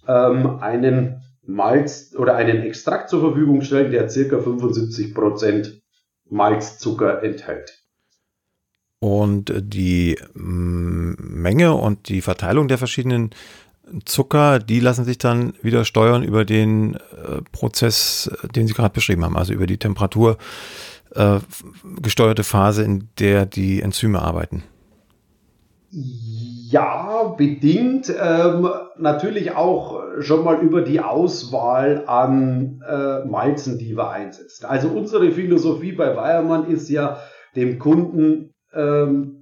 [0.07, 1.18] ähm, einen
[1.49, 5.81] Malz oder einen Extrakt zur Verfügung stellen, der circa 75%
[6.29, 7.79] Malzzucker enthält.
[8.99, 13.31] Und die mm, Menge und die Verteilung der verschiedenen
[14.05, 19.25] Zucker, die lassen sich dann wieder steuern über den äh, Prozess, den Sie gerade beschrieben
[19.25, 20.37] haben, also über die Temperatur
[21.15, 21.39] äh,
[22.43, 24.63] Phase, in der die Enzyme arbeiten.
[25.91, 28.13] Ja, bedingt.
[28.19, 34.65] Ähm, natürlich auch schon mal über die Auswahl an äh, Malzen, die wir einsetzen.
[34.65, 37.19] Also unsere Philosophie bei Weiermann ist ja,
[37.55, 39.39] dem Kunden ähm,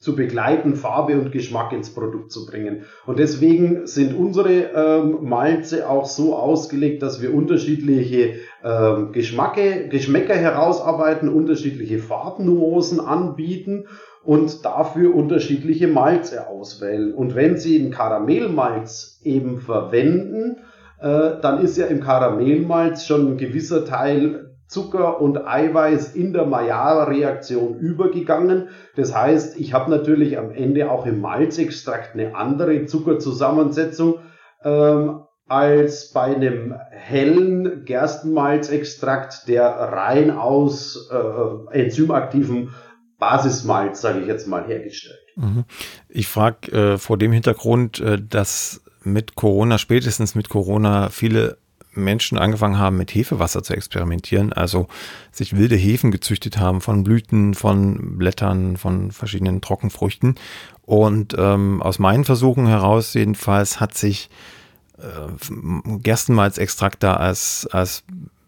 [0.00, 2.84] zu begleiten, Farbe und Geschmack ins Produkt zu bringen.
[3.06, 10.34] Und deswegen sind unsere ähm, Malze auch so ausgelegt, dass wir unterschiedliche ähm, Geschmacke, Geschmäcker
[10.34, 13.86] herausarbeiten, unterschiedliche Farbnuancen anbieten
[14.24, 17.14] und dafür unterschiedliche Malze auswählen.
[17.14, 20.58] Und wenn Sie einen Karamellmalz eben verwenden,
[21.00, 26.46] äh, dann ist ja im Karamellmalz schon ein gewisser Teil Zucker und Eiweiß in der
[26.46, 28.68] Maillard-Reaktion übergegangen.
[28.96, 34.20] Das heißt, ich habe natürlich am Ende auch im Malzextrakt eine andere Zuckerzusammensetzung
[34.64, 42.70] ähm, als bei einem hellen Gerstenmalzextrakt, der rein aus äh, enzymaktiven
[43.24, 45.18] Basismalz, sage ich jetzt mal, hergestellt.
[45.36, 45.64] Mhm.
[46.08, 51.58] Ich frage äh, vor dem Hintergrund, äh, dass mit Corona, spätestens mit Corona, viele
[51.92, 54.88] Menschen angefangen haben, mit Hefewasser zu experimentieren, also
[55.30, 60.34] sich wilde Hefen gezüchtet haben von Blüten, von Blättern, von verschiedenen Trockenfrüchten.
[60.82, 64.28] Und ähm, aus meinen Versuchen heraus jedenfalls hat sich
[64.98, 68.04] äh, Gerstenmalzextrakt da als, als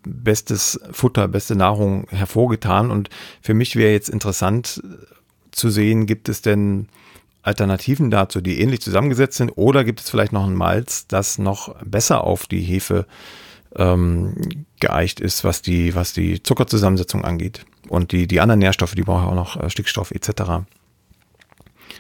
[0.07, 2.90] bestes Futter, beste Nahrung hervorgetan.
[2.90, 3.11] Und
[3.42, 4.82] für mich wäre jetzt interessant
[5.50, 6.88] zu sehen, gibt es denn
[7.42, 11.76] Alternativen dazu, die ähnlich zusammengesetzt sind, oder gibt es vielleicht noch ein Malz, das noch
[11.84, 13.07] besser auf die Hefe
[13.76, 14.34] ähm,
[14.80, 17.64] geeicht ist, was die, was die Zuckerzusammensetzung angeht.
[17.88, 20.28] Und die, die anderen Nährstoffe, die brauchen auch noch äh, Stickstoff etc.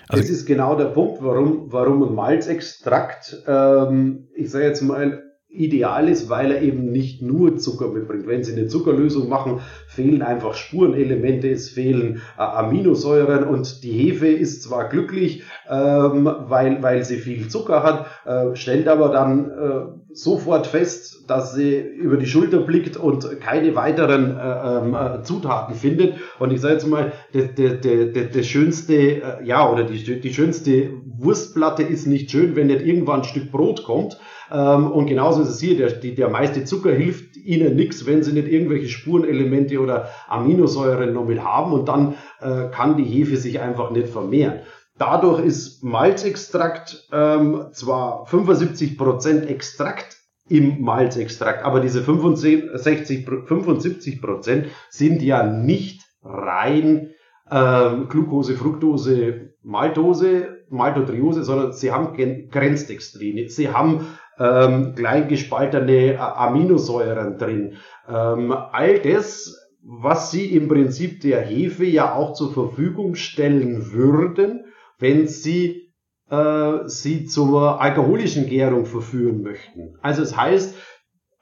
[0.08, 5.25] Also, das ist genau der Punkt, warum, warum ein Malzextrakt, ähm, ich sage jetzt mal,
[5.56, 8.26] ideal ist, weil er eben nicht nur Zucker mitbringt.
[8.26, 14.28] Wenn Sie eine Zuckerlösung machen, fehlen einfach Spurenelemente, es fehlen äh, Aminosäuren und die Hefe
[14.28, 20.05] ist zwar glücklich, ähm, weil, weil sie viel Zucker hat, äh, stellt aber dann äh,
[20.16, 25.74] sofort fest, dass sie über die Schulter blickt und keine weiteren äh, ähm, äh, Zutaten
[25.74, 26.14] findet.
[26.38, 30.34] Und ich sage jetzt mal, der, der, der, der schönste, äh, ja, oder die, die
[30.34, 34.18] schönste Wurstplatte ist nicht schön, wenn nicht irgendwann ein Stück Brot kommt.
[34.50, 38.22] Ähm, und genauso ist es hier, der, die, der meiste Zucker hilft ihnen nichts, wenn
[38.22, 43.36] sie nicht irgendwelche Spurenelemente oder Aminosäuren noch mit haben und dann äh, kann die Hefe
[43.36, 44.60] sich einfach nicht vermehren.
[44.98, 50.16] Dadurch ist Malzextrakt ähm, zwar 75% Extrakt
[50.48, 57.10] im Malzextrakt, aber diese 65, 75% sind ja nicht rein
[57.50, 64.06] ähm, Glucose, Fructose, Maltose, Maltodriose, sondern sie haben Grenzdextrine, sie haben
[64.38, 67.74] ähm, kleingespaltene Aminosäuren drin.
[68.08, 74.65] Ähm, all das, was sie im Prinzip der Hefe ja auch zur Verfügung stellen würden,
[74.98, 75.86] wenn sie
[76.30, 79.96] äh, sie zur alkoholischen Gärung verführen möchten.
[80.02, 80.74] Also es heißt,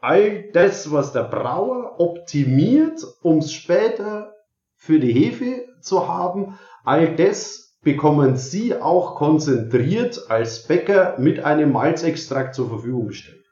[0.01, 4.35] all das, was der Brauer optimiert, um es später
[4.77, 11.73] für die Hefe zu haben, all das bekommen Sie auch konzentriert als Bäcker mit einem
[11.73, 13.45] Malzextrakt zur Verfügung gestellt.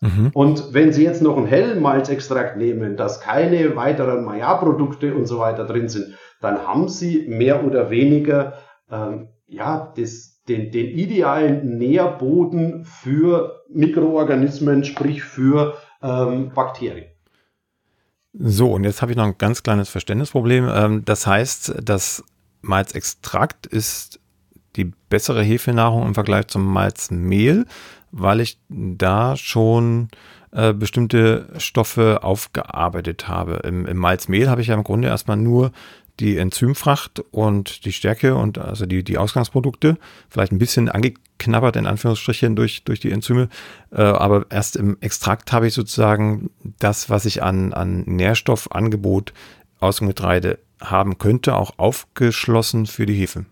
[0.00, 0.30] Mhm.
[0.32, 5.38] Und wenn Sie jetzt noch einen hellen Malzextrakt nehmen, dass keine weiteren Maillard-Produkte und so
[5.38, 8.54] weiter drin sind, dann haben Sie mehr oder weniger
[8.90, 17.06] ähm, ja, das, den, den idealen Nährboden für Mikroorganismen, sprich für ähm, Bakterien.
[18.34, 20.68] So, und jetzt habe ich noch ein ganz kleines Verständnisproblem.
[20.72, 22.22] Ähm, das heißt, das
[22.60, 24.20] Malzextrakt ist
[24.76, 27.66] die bessere Hefenahrung im Vergleich zum Malzmehl,
[28.12, 30.08] weil ich da schon
[30.52, 33.60] äh, bestimmte Stoffe aufgearbeitet habe.
[33.64, 35.72] Im, Im Malzmehl habe ich ja im Grunde erstmal nur
[36.20, 39.96] die Enzymfracht und die Stärke und also die, die Ausgangsprodukte,
[40.28, 43.48] vielleicht ein bisschen angeknabbert in Anführungsstrichen durch, durch die Enzyme,
[43.92, 49.32] äh, aber erst im Extrakt habe ich sozusagen das, was ich an, an Nährstoffangebot
[49.80, 53.46] aus dem Getreide haben könnte, auch aufgeschlossen für die Hefe.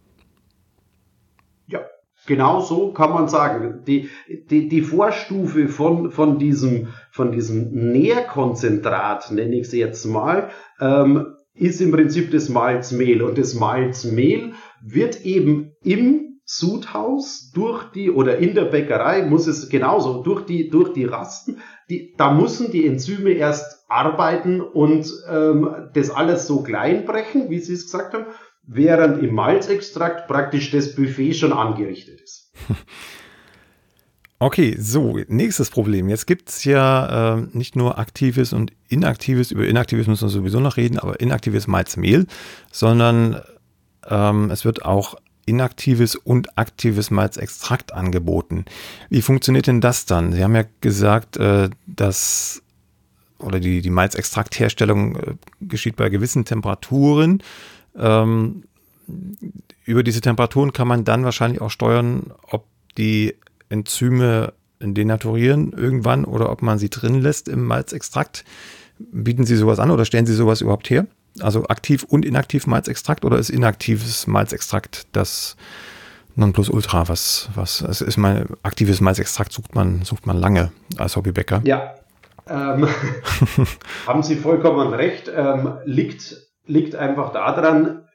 [1.66, 1.80] Ja,
[2.26, 3.82] genau so kann man sagen.
[3.86, 4.10] Die,
[4.50, 10.50] die, die Vorstufe von, von, diesem, von diesem Nährkonzentrat, nenne ich es jetzt mal,
[10.80, 13.22] ähm, ist im Prinzip das Malzmehl.
[13.22, 14.52] Und das Malzmehl
[14.82, 20.70] wird eben im Sudhaus durch die oder in der Bäckerei muss es genauso durch die
[20.70, 26.62] durch die Rasten, die, da müssen die Enzyme erst arbeiten und ähm, das alles so
[26.62, 28.26] klein brechen, wie Sie es gesagt haben,
[28.64, 32.52] während im Malzextrakt praktisch das Buffet schon angerichtet ist.
[34.38, 36.10] Okay, so, nächstes Problem.
[36.10, 40.60] Jetzt gibt es ja äh, nicht nur aktives und inaktives, über inaktives müssen wir sowieso
[40.60, 42.26] noch reden, aber inaktives Malzmehl,
[42.70, 43.40] sondern
[44.06, 45.14] ähm, es wird auch
[45.46, 48.66] inaktives und aktives Malzextrakt angeboten.
[49.08, 50.32] Wie funktioniert denn das dann?
[50.32, 52.62] Sie haben ja gesagt, äh, dass
[53.38, 57.42] oder die, die Malzextraktherstellung äh, geschieht bei gewissen Temperaturen.
[57.96, 58.64] Ähm,
[59.84, 62.66] über diese Temperaturen kann man dann wahrscheinlich auch steuern, ob
[62.98, 63.34] die
[63.68, 68.44] Enzyme denaturieren irgendwann oder ob man sie drin lässt im Malzextrakt.
[68.98, 71.06] Bieten Sie sowas an oder stellen Sie sowas überhaupt her?
[71.40, 75.56] Also aktiv und inaktiv Malzextrakt oder ist inaktives Malzextrakt das
[76.34, 77.08] Nonplusultra?
[77.08, 81.60] Was, was, es ist mein aktives Malzextrakt sucht man, sucht man lange als Hobbybäcker.
[81.64, 81.94] Ja,
[82.48, 82.88] ähm,
[84.06, 85.30] haben Sie vollkommen recht.
[85.34, 86.36] Ähm, liegt,
[86.66, 88.05] liegt einfach daran,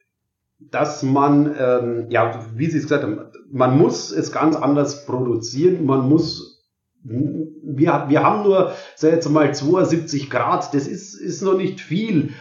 [0.70, 3.20] dass man, ähm, ja, wie Sie es gesagt haben,
[3.52, 5.86] man muss es ganz anders produzieren.
[5.86, 6.64] Man muss,
[7.04, 10.74] wir, wir haben nur, sag jetzt mal, 72 Grad.
[10.74, 12.32] Das ist, ist noch nicht viel.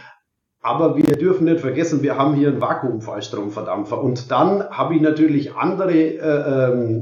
[0.61, 3.99] Aber wir dürfen nicht vergessen, wir haben hier einen Vakuumfallstromverdampfer.
[3.99, 7.01] Und dann habe ich natürlich andere, äh, äh,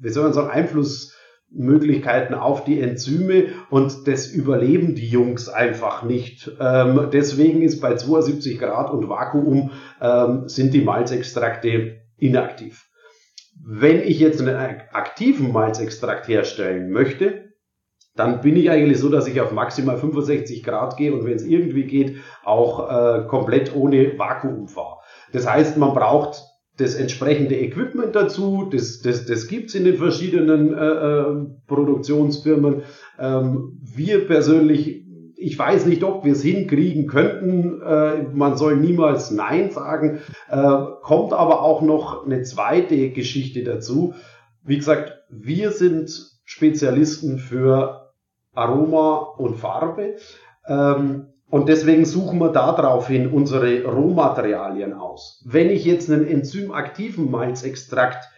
[0.00, 1.15] wie soll man sagen, Einfluss,
[1.50, 6.50] Möglichkeiten auf die Enzyme und das überleben die Jungs einfach nicht.
[6.60, 9.70] Ähm, deswegen ist bei 72 Grad und Vakuum
[10.00, 12.86] ähm, sind die Malzextrakte inaktiv.
[13.64, 14.56] Wenn ich jetzt einen
[14.92, 17.46] aktiven Malzextrakt herstellen möchte,
[18.16, 21.44] dann bin ich eigentlich so, dass ich auf maximal 65 Grad gehe und wenn es
[21.44, 24.98] irgendwie geht, auch äh, komplett ohne Vakuum fahre.
[25.32, 26.42] Das heißt, man braucht
[26.76, 32.82] das entsprechende Equipment dazu, das, das, das gibt's in den verschiedenen äh, äh, Produktionsfirmen.
[33.18, 35.04] Ähm, wir persönlich,
[35.36, 40.20] ich weiß nicht, ob wir es hinkriegen könnten, äh, man soll niemals Nein sagen,
[40.50, 44.14] äh, kommt aber auch noch eine zweite Geschichte dazu.
[44.62, 46.10] Wie gesagt, wir sind
[46.44, 48.12] Spezialisten für
[48.54, 50.16] Aroma und Farbe.
[50.66, 55.44] Ähm, und deswegen suchen wir daraufhin unsere Rohmaterialien aus.
[55.46, 58.28] Wenn ich jetzt einen enzymaktiven Malzextrakt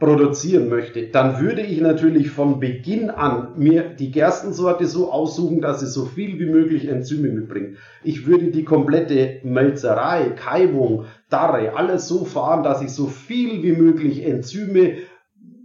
[0.00, 5.78] produzieren möchte, dann würde ich natürlich von Beginn an mir die Gerstensorte so aussuchen, dass
[5.78, 7.76] sie so viel wie möglich Enzyme mitbringt.
[8.02, 13.72] Ich würde die komplette Melzerei, Keimung, Darre, alles so fahren, dass ich so viel wie
[13.80, 14.96] möglich Enzyme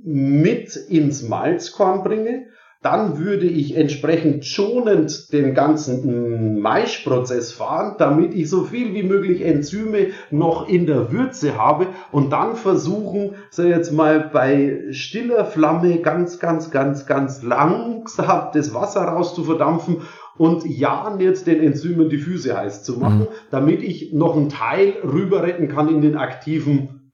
[0.03, 2.45] mit ins Malzkorn bringe
[2.81, 9.43] dann würde ich entsprechend schonend den ganzen Maischprozess fahren, damit ich so viel wie möglich
[9.43, 15.99] Enzyme noch in der Würze habe und dann versuchen, so jetzt mal bei stiller Flamme
[16.01, 20.01] ganz, ganz, ganz, ganz langsam das Wasser raus zu verdampfen
[20.37, 23.27] und ja jetzt den Enzymen die Füße heiß zu machen, mhm.
[23.49, 27.11] damit ich noch einen Teil rüber retten kann in den aktiven,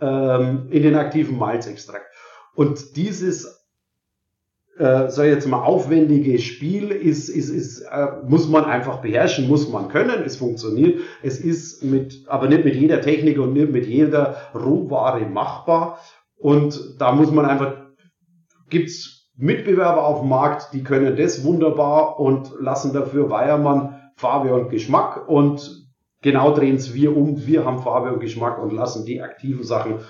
[0.00, 2.06] ähm, in den aktiven Malzextrakt.
[2.54, 3.55] Und dieses
[4.78, 9.68] äh, sag jetzt mal, aufwendige Spiel ist, ist, ist, äh, muss man einfach beherrschen, muss
[9.68, 11.00] man können, es funktioniert.
[11.22, 15.98] Es ist mit, aber nicht mit jeder Technik und nicht mit jeder Rohware machbar.
[16.36, 17.74] Und da muss man einfach,
[18.68, 24.70] gibt's Mitbewerber auf dem Markt, die können das wunderbar und lassen dafür Weiermann Farbe und
[24.70, 25.86] Geschmack und
[26.22, 27.46] genau drehen es wir um.
[27.46, 30.00] Wir haben Farbe und Geschmack und lassen die aktiven Sachen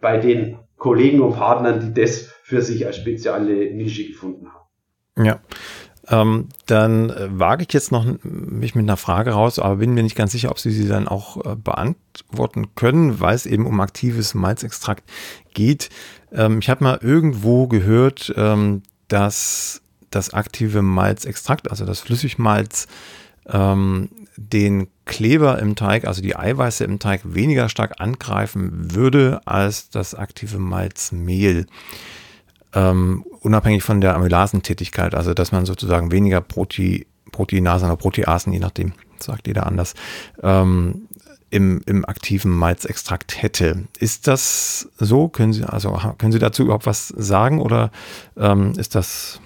[0.00, 5.24] bei den Kollegen und Partnern, die das für sich als spezielle Nische gefunden haben.
[5.24, 5.40] Ja.
[6.08, 10.02] Ähm, dann äh, wage ich jetzt noch mich mit einer Frage raus, aber bin mir
[10.02, 13.78] nicht ganz sicher, ob Sie sie dann auch äh, beantworten können, weil es eben um
[13.78, 15.04] aktives Malzextrakt
[15.54, 15.90] geht.
[16.32, 22.88] Ähm, ich habe mal irgendwo gehört, ähm, dass das aktive Malzextrakt, also das Flüssigmalz,
[23.48, 29.90] ähm, den Kleber im Teig, also die Eiweiße im Teig, weniger stark angreifen würde als
[29.90, 31.66] das aktive Malzmehl.
[32.72, 38.58] Ähm, unabhängig von der Amylasentätigkeit, also dass man sozusagen weniger Prote Proteinasen oder Proteasen, je
[38.58, 39.94] nachdem, sagt jeder anders,
[40.42, 41.08] ähm,
[41.50, 43.84] im, im aktiven Malzextrakt hätte.
[43.98, 45.28] Ist das so?
[45.28, 47.90] Können Sie, also können Sie dazu überhaupt was sagen oder
[48.36, 49.40] ähm, ist das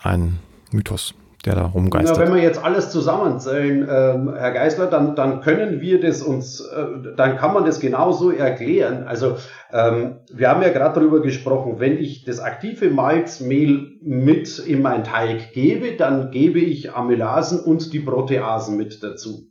[0.00, 1.14] ein Mythos?
[1.44, 2.18] Der da rumgeistert.
[2.18, 6.60] Na, wenn wir jetzt alles zusammenzählen, ähm, Herr Geisler, dann, dann können wir das uns,
[6.60, 9.04] äh, dann kann man das genauso erklären.
[9.06, 9.36] Also
[9.72, 15.04] ähm, wir haben ja gerade darüber gesprochen, wenn ich das aktive Malzmehl mit in meinen
[15.04, 19.50] Teig gebe, dann gebe ich Amylasen und die Proteasen mit dazu.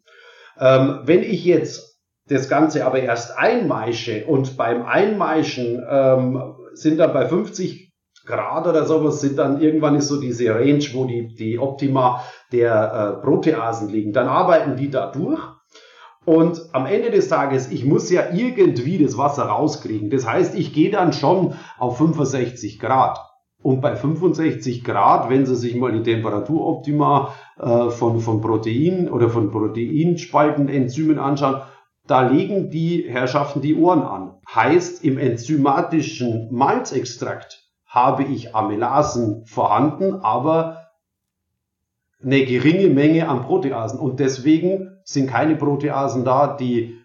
[0.59, 7.13] Ähm, wenn ich jetzt das Ganze aber erst einmeische und beim Einmeischen ähm, sind dann
[7.13, 7.92] bei 50
[8.25, 13.19] Grad oder sowas sind dann irgendwann ist so diese Range, wo die, die Optima der
[13.19, 14.13] äh, Proteasen liegen.
[14.13, 15.41] Dann arbeiten die da durch.
[16.25, 20.09] Und am Ende des Tages, ich muss ja irgendwie das Wasser rauskriegen.
[20.09, 23.19] Das heißt, ich gehe dann schon auf 65 Grad.
[23.61, 29.29] Und bei 65 Grad, wenn Sie sich mal die Temperaturoptima äh, von, von Protein oder
[29.29, 31.61] von proteinspaltenden Enzymen anschauen,
[32.05, 34.35] da legen die Herrschaften die Ohren an.
[34.53, 37.62] Heißt, im enzymatischen Malzextrakt
[37.93, 40.87] habe ich Amylasen vorhanden, aber
[42.23, 43.99] eine geringe Menge an Proteasen.
[43.99, 46.97] Und deswegen sind keine Proteasen da, die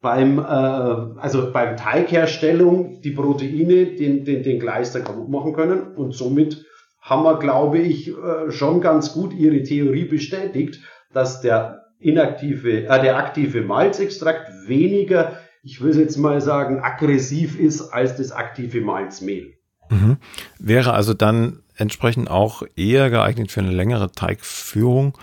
[0.00, 5.94] beim, äh, also beim Teigherstellung die Proteine den, den, den Kleister kaputt machen können.
[5.94, 6.64] Und somit
[7.00, 10.80] haben wir, glaube ich, äh, schon ganz gut ihre Theorie bestätigt,
[11.12, 17.90] dass der inaktive, äh, der aktive Malzextrakt weniger, ich will jetzt mal sagen, aggressiv ist
[17.92, 19.58] als das aktive Malzmehl.
[19.94, 20.16] Mhm.
[20.58, 25.16] Wäre also dann entsprechend auch eher geeignet für eine längere Teigführung,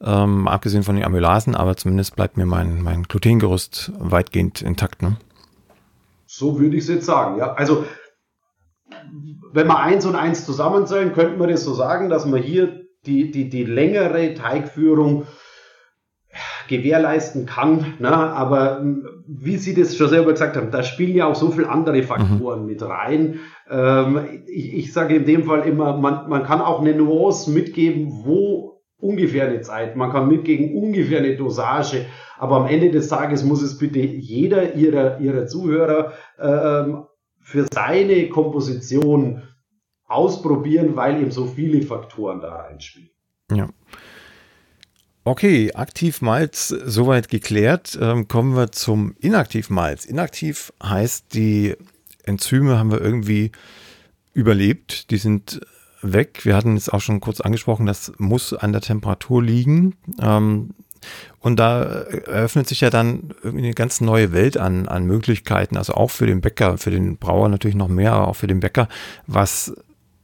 [0.00, 5.02] ähm, abgesehen von den Amylasen, aber zumindest bleibt mir mein, mein Glutengerüst weitgehend intakt.
[5.02, 5.16] Ne?
[6.26, 7.52] So würde ich es jetzt sagen, ja.
[7.52, 7.84] Also
[9.52, 13.30] wenn wir eins und eins zusammenzählen, könnten wir das so sagen, dass man hier die,
[13.30, 15.26] die, die längere Teigführung
[16.68, 17.94] gewährleisten kann.
[17.98, 18.10] Ne?
[18.10, 21.68] Aber hm, wie Sie das schon selber gesagt haben, da spielen ja auch so viele
[21.68, 22.66] andere Faktoren mhm.
[22.66, 23.40] mit rein.
[23.72, 28.22] Ähm, ich, ich sage in dem Fall immer, man, man kann auch eine Nuance mitgeben,
[28.24, 32.04] wo ungefähr eine Zeit, man kann mitgeben ungefähr eine Dosage,
[32.38, 37.04] aber am Ende des Tages muss es bitte jeder ihrer, ihrer Zuhörer ähm,
[37.40, 39.42] für seine Komposition
[40.04, 43.10] ausprobieren, weil eben so viele Faktoren da reinspielen.
[43.50, 43.68] Ja.
[45.24, 47.96] Okay, Aktivmalz soweit geklärt.
[48.00, 50.04] Ähm, kommen wir zum Inaktivmalz.
[50.04, 51.76] Inaktiv heißt, die
[52.24, 53.52] Enzyme haben wir irgendwie
[54.34, 55.10] überlebt.
[55.10, 55.60] Die sind
[56.02, 56.40] weg.
[56.44, 59.94] Wir hatten es auch schon kurz angesprochen, das muss an der Temperatur liegen.
[60.20, 60.70] Ähm,
[61.40, 65.94] und da eröffnet sich ja dann irgendwie eine ganz neue Welt an, an Möglichkeiten, also
[65.94, 68.88] auch für den Bäcker, für den Brauer natürlich noch mehr, aber auch für den Bäcker,
[69.26, 69.74] was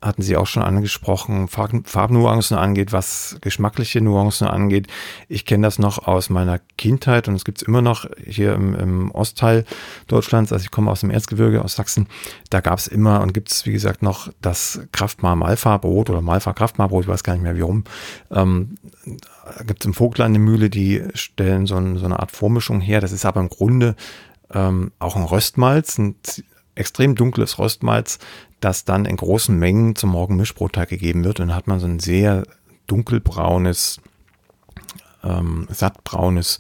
[0.01, 4.87] hatten Sie auch schon angesprochen, Farbnuancen angeht, was geschmackliche Nuancen angeht.
[5.29, 8.75] Ich kenne das noch aus meiner Kindheit und es gibt es immer noch hier im,
[8.75, 9.65] im, Ostteil
[10.07, 10.53] Deutschlands.
[10.53, 12.07] Also ich komme aus dem Erzgebirge, aus Sachsen.
[12.51, 17.09] Da gab es immer und gibt es, wie gesagt, noch das Kraftmar-Malfa-Brot oder Malfa-Kraftmar-Brot, ich
[17.09, 17.83] weiß gar nicht mehr wie rum.
[18.31, 18.77] Ähm,
[19.67, 23.01] gibt es im Vogtland eine Mühle, die stellen so, ein, so, eine Art Vormischung her.
[23.01, 23.97] Das ist aber im Grunde
[24.55, 26.17] ähm, auch ein Röstmalz, ein
[26.79, 28.19] extrem dunkles Röstmalz,
[28.61, 31.41] das dann in großen Mengen zum Morgenmischbrotteig gegeben wird.
[31.41, 32.45] Und dann hat man so ein sehr
[32.87, 34.01] dunkelbraunes,
[35.23, 36.59] ähm, sattbraunes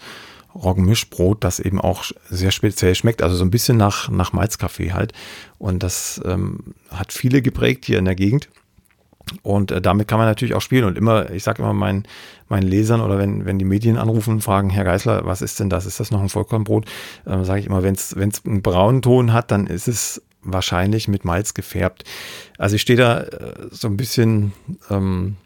[0.55, 5.13] Roggenmischbrot, das eben auch sehr speziell schmeckt, also so ein bisschen nach, nach Malzkaffee halt.
[5.59, 8.49] Und das ähm, hat viele geprägt hier in der Gegend.
[9.43, 10.85] Und äh, damit kann man natürlich auch spielen.
[10.85, 12.05] Und immer, ich sage immer meinen,
[12.49, 15.69] meinen Lesern oder wenn, wenn die Medien anrufen und fragen, Herr Geißler, was ist denn
[15.69, 15.87] das?
[15.87, 16.87] Ist das noch ein Vollkornbrot?
[17.27, 21.25] Äh, sage ich immer, wenn es einen braunen Ton hat, dann ist es wahrscheinlich mit
[21.25, 22.05] Malz gefärbt.
[22.59, 24.53] Also ich stehe da äh, so ein bisschen
[24.91, 25.37] ähm,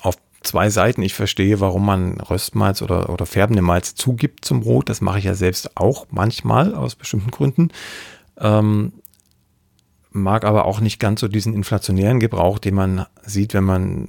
[0.00, 1.02] auf zwei Seiten.
[1.02, 4.88] Ich verstehe, warum man Röstmalz oder, oder färbende Malz zugibt zum Brot.
[4.88, 7.70] Das mache ich ja selbst auch manchmal aus bestimmten Gründen.
[8.38, 8.92] Ähm,
[10.10, 14.08] mag aber auch nicht ganz so diesen inflationären Gebrauch, den man sieht, wenn man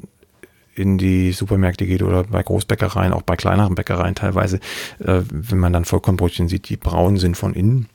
[0.76, 4.60] in die Supermärkte geht oder bei Großbäckereien, auch bei kleineren Bäckereien teilweise,
[5.00, 7.88] äh, wenn man dann Vollkornbrötchen sieht, die braun sind von innen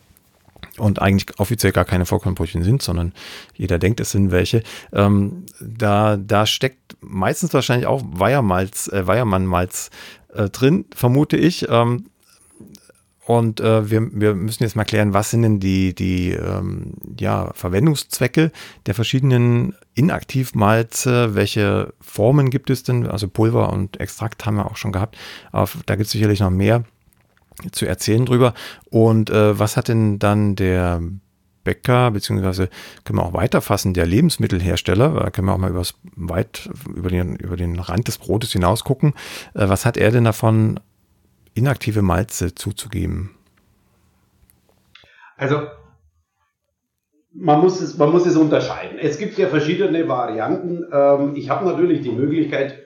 [0.78, 3.12] und eigentlich offiziell gar keine Vollkornbrötchen sind, sondern
[3.54, 4.62] jeder denkt, es sind welche.
[4.92, 9.90] Ähm, da, da steckt meistens wahrscheinlich auch Weiermalz, äh, Weiermannmalz
[10.34, 11.68] äh, drin, vermute ich.
[11.68, 12.06] Ähm,
[13.28, 17.50] und äh, wir, wir müssen jetzt mal klären, was sind denn die, die ähm, ja,
[17.52, 18.52] Verwendungszwecke
[18.86, 23.06] der verschiedenen Inaktivmalze, welche Formen gibt es denn?
[23.06, 25.18] Also Pulver und Extrakt haben wir auch schon gehabt,
[25.52, 26.84] aber da gibt es sicherlich noch mehr
[27.72, 28.54] zu erzählen drüber.
[28.90, 31.00] Und äh, was hat denn dann der
[31.64, 32.70] Bäcker, beziehungsweise
[33.04, 37.36] können wir auch weiterfassen, der Lebensmittelhersteller, da können wir auch mal übers weit über den,
[37.36, 39.14] über den Rand des Brotes hinaus gucken.
[39.54, 40.80] Äh, was hat er denn davon,
[41.54, 43.34] inaktive Malze zuzugeben?
[45.36, 45.66] Also
[47.32, 48.98] man muss, es, man muss es unterscheiden.
[48.98, 50.84] Es gibt ja verschiedene Varianten.
[50.92, 52.78] Ähm, ich habe natürlich die Möglichkeit,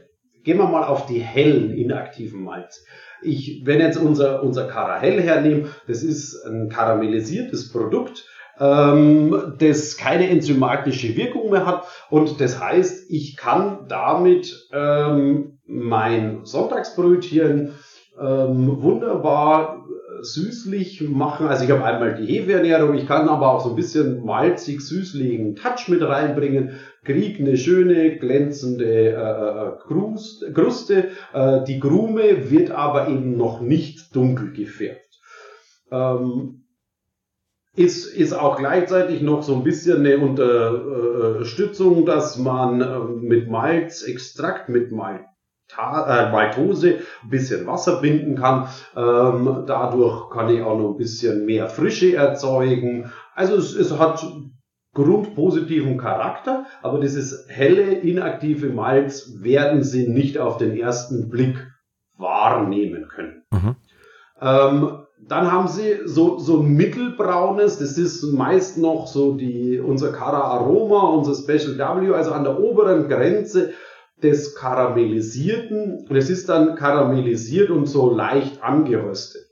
[0.44, 2.84] gehen wir mal auf die hellen inaktiven Malz.
[3.22, 8.24] Ich, wenn jetzt unser, unser Karamell hernehme, das ist ein karamellisiertes Produkt,
[8.58, 16.44] ähm, das keine enzymatische Wirkung mehr hat und das heißt, ich kann damit ähm, mein
[16.44, 17.72] Sonntagsbrötchen
[18.20, 19.82] ähm, wunderbar
[20.22, 21.48] süßlich machen.
[21.48, 25.56] Also ich habe einmal die Hefeernährung, ich kann aber auch so ein bisschen malzig süßlichen
[25.56, 31.08] Touch mit reinbringen, krieg eine schöne glänzende äh, äh Krust, Kruste.
[31.32, 35.20] Äh, die Krume wird aber eben noch nicht dunkel gefärbt.
[35.90, 36.62] Ähm,
[37.74, 44.68] ist, ist auch gleichzeitig noch so ein bisschen eine Unterstützung, dass man äh, mit Malzextrakt,
[44.68, 48.68] mit äh, Maltose ein bisschen Wasser binden kann.
[48.94, 53.10] Ähm, dadurch kann ich auch noch ein bisschen mehr Frische erzeugen.
[53.34, 54.22] Also es, es hat
[54.94, 61.66] grundpositiven Charakter, aber dieses helle, inaktive Malz werden Sie nicht auf den ersten Blick
[62.16, 63.42] wahrnehmen können.
[63.50, 63.76] Mhm.
[64.40, 70.42] Ähm, dann haben Sie so, so mittelbraunes, das ist meist noch so die, unser Cara
[70.42, 73.72] Aroma, unser Special W, also an der oberen Grenze
[74.22, 79.42] des Karamellisierten und es ist dann karamellisiert und so leicht angeröstet.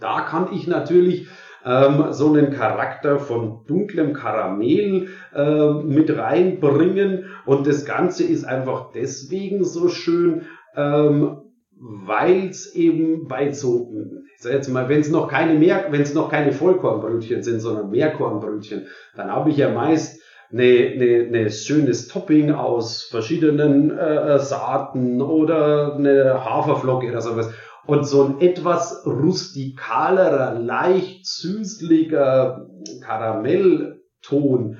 [0.00, 1.28] Da kann ich natürlich
[1.68, 8.92] ähm, so einen Charakter von dunklem Karamell äh, mit reinbringen und das Ganze ist einfach
[8.92, 10.42] deswegen so schön,
[10.74, 11.42] ähm,
[11.80, 13.92] weil es eben bei so,
[14.34, 17.60] ich sag jetzt mal, wenn es noch keine mehr, wenn es noch keine Vollkornbrötchen sind,
[17.60, 24.38] sondern Mehrkornbrötchen, dann habe ich ja meist eine, eine, eine schönes Topping aus verschiedenen äh,
[24.38, 27.50] Saaten oder eine Haferflocke oder sowas.
[27.88, 32.68] Und so ein etwas rustikalerer, leicht süßlicher
[33.00, 34.76] Karamellton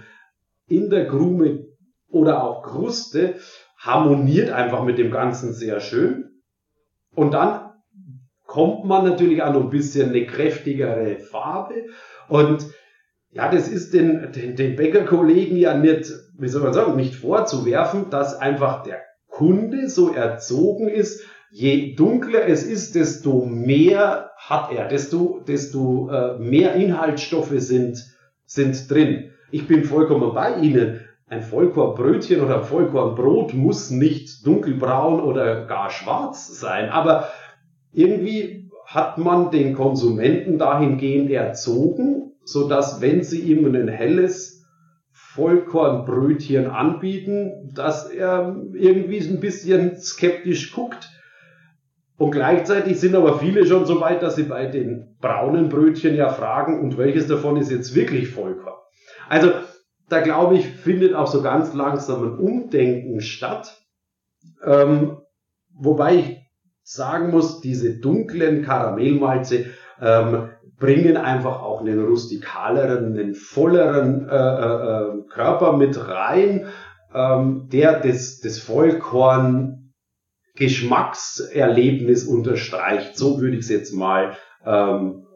[0.66, 1.64] in der Krume
[2.10, 3.36] oder auch Kruste
[3.78, 6.42] harmoniert einfach mit dem Ganzen sehr schön.
[7.14, 7.70] Und dann
[8.44, 11.86] kommt man natürlich noch ein bisschen eine kräftigere Farbe.
[12.28, 12.66] Und
[13.30, 18.10] ja, das ist den, den, den Bäckerkollegen ja nicht, wie soll man sagen, nicht vorzuwerfen,
[18.10, 24.88] dass einfach der Kunde so erzogen ist, je dunkler es ist, desto mehr hat er,
[24.88, 28.04] desto, desto äh, mehr Inhaltsstoffe sind,
[28.44, 29.30] sind drin.
[29.50, 31.00] Ich bin vollkommen bei Ihnen.
[31.26, 37.28] Ein Vollkornbrötchen oder ein Vollkornbrot muss nicht dunkelbraun oder gar schwarz sein, aber
[37.92, 44.66] irgendwie hat man den Konsumenten dahingehend erzogen, so dass wenn sie ihm ein helles
[45.12, 51.10] Vollkornbrötchen anbieten, dass er irgendwie ein bisschen skeptisch guckt.
[52.18, 56.28] Und gleichzeitig sind aber viele schon so weit, dass sie bei den braunen Brötchen ja
[56.28, 58.74] fragen, und welches davon ist jetzt wirklich Vollkorn?
[59.28, 59.52] Also,
[60.08, 63.80] da glaube ich, findet auch so ganz langsam ein Umdenken statt.
[64.64, 65.18] Ähm,
[65.72, 66.38] wobei ich
[66.82, 69.66] sagen muss, diese dunklen Karamellmalze
[70.00, 70.48] ähm,
[70.78, 76.66] bringen einfach auch einen rustikaleren, einen volleren äh, äh, äh, Körper mit rein,
[77.14, 79.77] ähm, der das, das Vollkorn
[80.58, 83.16] Geschmackserlebnis unterstreicht.
[83.16, 84.36] So würde ich es jetzt mal
[84.66, 85.26] ähm,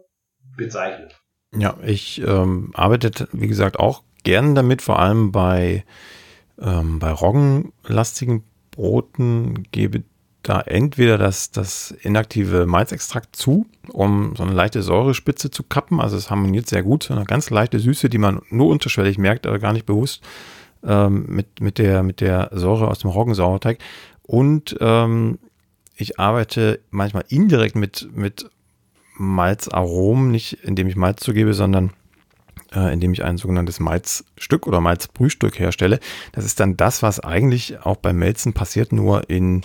[0.56, 1.08] bezeichnen.
[1.56, 5.84] Ja, ich ähm, arbeite, wie gesagt, auch gern damit, vor allem bei,
[6.60, 10.02] ähm, bei roggenlastigen Broten gebe
[10.42, 16.00] da entweder das, das inaktive Malzextrakt zu, um so eine leichte Säurespitze zu kappen.
[16.00, 19.46] Also es harmoniert sehr gut, so eine ganz leichte Süße, die man nur unterschwellig merkt,
[19.46, 20.22] aber gar nicht bewusst
[20.84, 23.78] ähm, mit, mit, der, mit der Säure aus dem Roggensauerteig.
[24.22, 25.38] Und ähm,
[25.96, 28.50] ich arbeite manchmal indirekt mit, mit
[29.16, 31.92] Malzaromen, nicht indem ich Malz zugebe, sondern
[32.74, 36.00] äh, indem ich ein sogenanntes Malzstück oder Malzbrühstück herstelle.
[36.32, 39.62] Das ist dann das, was eigentlich auch beim Melzen passiert, nur in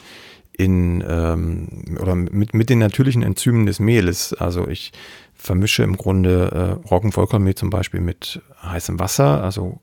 [0.57, 4.33] in ähm, oder mit, mit den natürlichen Enzymen des Mehles.
[4.33, 4.91] Also ich
[5.35, 9.79] vermische im Grunde äh, Roggenvollkornmehl zum Beispiel mit heißem Wasser, also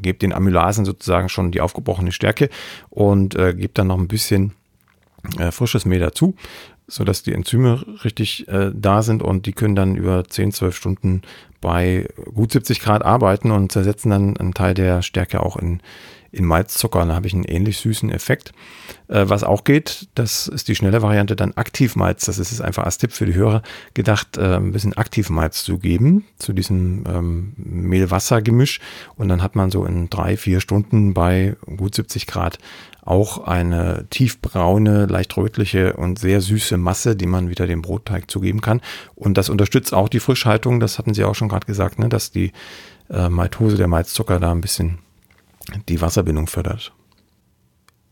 [0.00, 2.48] gebe den Amylasen sozusagen schon die aufgebrochene Stärke
[2.90, 4.52] und äh, gebe dann noch ein bisschen
[5.38, 6.34] äh, frisches Mehl dazu,
[6.86, 10.76] so dass die Enzyme richtig äh, da sind und die können dann über 10, 12
[10.76, 11.22] Stunden
[11.60, 15.80] bei gut 70 Grad arbeiten und zersetzen dann einen Teil der Stärke auch in,
[16.32, 17.04] in Malzzucker.
[17.04, 18.52] Da habe ich einen ähnlich süßen Effekt.
[19.08, 22.24] Äh, was auch geht, das ist die schnelle Variante, dann Aktivmalz.
[22.24, 23.62] Das ist einfach als Tipp für die Hörer
[23.94, 28.80] gedacht, äh, ein bisschen Aktivmalz zu geben zu diesem ähm, Mehl-Wasser-Gemisch.
[29.16, 32.58] Und dann hat man so in drei, vier Stunden bei gut 70 Grad
[33.04, 38.60] auch eine tiefbraune, leicht rötliche und sehr süße Masse, die man wieder dem Brotteig zugeben
[38.60, 38.80] kann.
[39.16, 40.78] Und das unterstützt auch die Frischhaltung.
[40.78, 42.52] Das hatten Sie auch schon gerade gesagt, ne, dass die
[43.10, 44.98] äh, Maltose, der Malzzucker da ein bisschen
[45.88, 46.92] die Wasserbindung fördert.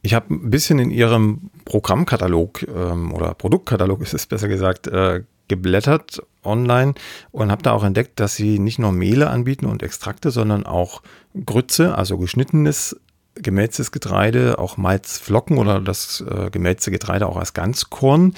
[0.02, 5.22] Ich habe ein bisschen in Ihrem Programmkatalog ähm, oder Produktkatalog ist es besser gesagt, äh,
[5.48, 6.94] geblättert online
[7.32, 11.02] und habe da auch entdeckt, dass Sie nicht nur Mehle anbieten und Extrakte, sondern auch
[11.44, 12.96] Grütze, also geschnittenes
[13.34, 18.34] gemälztes Getreide, auch Malzflocken oder das äh, gemälzte Getreide auch als Ganzkorn.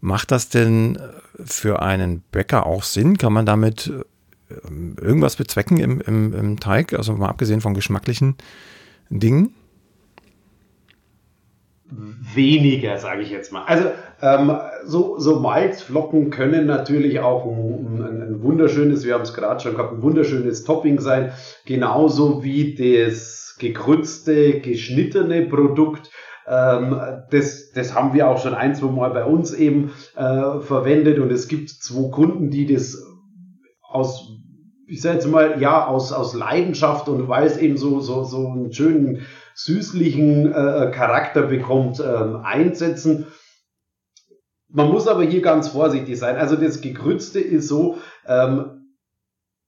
[0.00, 0.98] Macht das denn
[1.44, 3.18] für einen Bäcker auch Sinn?
[3.18, 4.02] Kann man damit äh,
[4.48, 6.92] irgendwas bezwecken im, im, im Teig?
[6.92, 8.36] Also mal abgesehen von geschmacklichen
[9.10, 9.54] Dingen?
[11.88, 13.64] Weniger, sage ich jetzt mal.
[13.64, 13.84] Also
[14.20, 19.60] ähm, so, so Malzflocken können natürlich auch ein, ein, ein wunderschönes, wir haben es gerade
[19.60, 21.32] schon gehabt, ein wunderschönes Topping sein,
[21.64, 26.10] genauso wie das gekrützte, geschnittene Produkt.
[26.48, 31.20] Ähm, das, das haben wir auch schon ein, zwei Mal bei uns eben äh, verwendet
[31.20, 33.00] und es gibt zwei Kunden, die das
[33.96, 34.36] aus
[34.86, 38.46] ich sage jetzt mal, ja, aus, aus Leidenschaft und weil es eben so, so, so
[38.46, 43.26] einen schönen, süßlichen äh, Charakter bekommt, ähm, einsetzen.
[44.68, 46.36] Man muss aber hier ganz vorsichtig sein.
[46.36, 48.94] Also das Gegrützte ist so, ähm,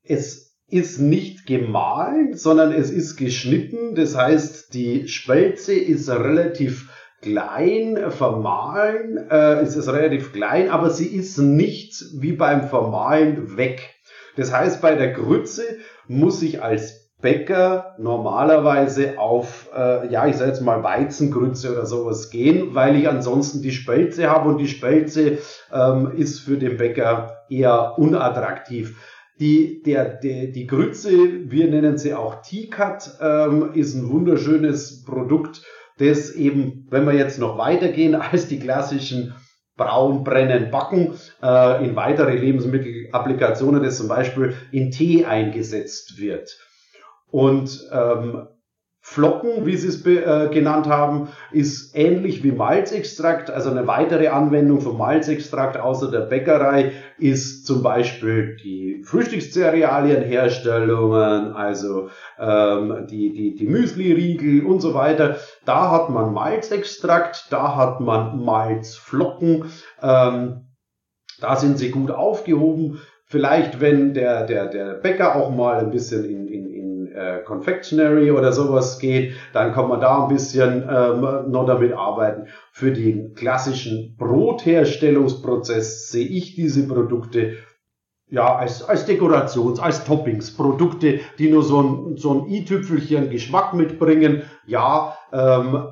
[0.03, 3.95] es ist nicht gemahlen, sondern es ist geschnitten.
[3.95, 6.91] Das heißt, die Spelze ist relativ
[7.22, 13.98] klein, vermahlen, äh, ist es relativ klein, aber sie ist nicht wie beim Vermahlen weg.
[14.39, 15.64] Das heißt, bei der Grütze
[16.07, 22.30] muss ich als Bäcker normalerweise auf, äh, ja, ich sage jetzt mal Weizengrütze oder sowas
[22.30, 25.39] gehen, weil ich ansonsten die Spelze habe und die Spelze
[25.72, 28.97] ähm, ist für den Bäcker eher unattraktiv.
[29.41, 31.11] Die, der, der, die Grütze,
[31.51, 35.62] wir nennen sie auch T-Cut, ähm, ist ein wunderschönes Produkt,
[35.99, 39.34] das eben, wenn wir jetzt noch weitergehen als die klassischen
[39.78, 42.36] braun, brennen, backen, äh, in weitere
[43.09, 46.59] Lebensmittelapplikationen, das zum Beispiel in Tee eingesetzt wird.
[47.31, 48.49] Und ähm,
[49.01, 53.51] Flocken, wie Sie es äh, genannt haben, ist ähnlich wie Malzextrakt.
[53.51, 62.11] Also eine weitere Anwendung von Malzextrakt außer der Bäckerei ist zum Beispiel die Frühstückszerealienherstellungen, also
[62.39, 65.37] ähm, die, die, die Müsli-Riegel und so weiter.
[65.65, 69.71] Da hat man Malzextrakt, da hat man Malzflocken.
[70.03, 70.68] Ähm,
[71.41, 73.01] da sind sie gut aufgehoben.
[73.24, 76.68] Vielleicht, wenn der, der, der Bäcker auch mal ein bisschen in, in
[77.18, 82.47] äh, Confectionery oder sowas geht, dann kann man da ein bisschen ähm, noch damit arbeiten.
[82.72, 87.57] Für den klassischen Brotherstellungsprozess sehe ich diese Produkte
[88.30, 93.72] ja, als, als Dekorations-, als Toppings, Produkte, die nur so ein, so ein i-Tüpfelchen Geschmack
[93.74, 94.43] mitbringen.
[94.66, 95.89] Ja, ähm,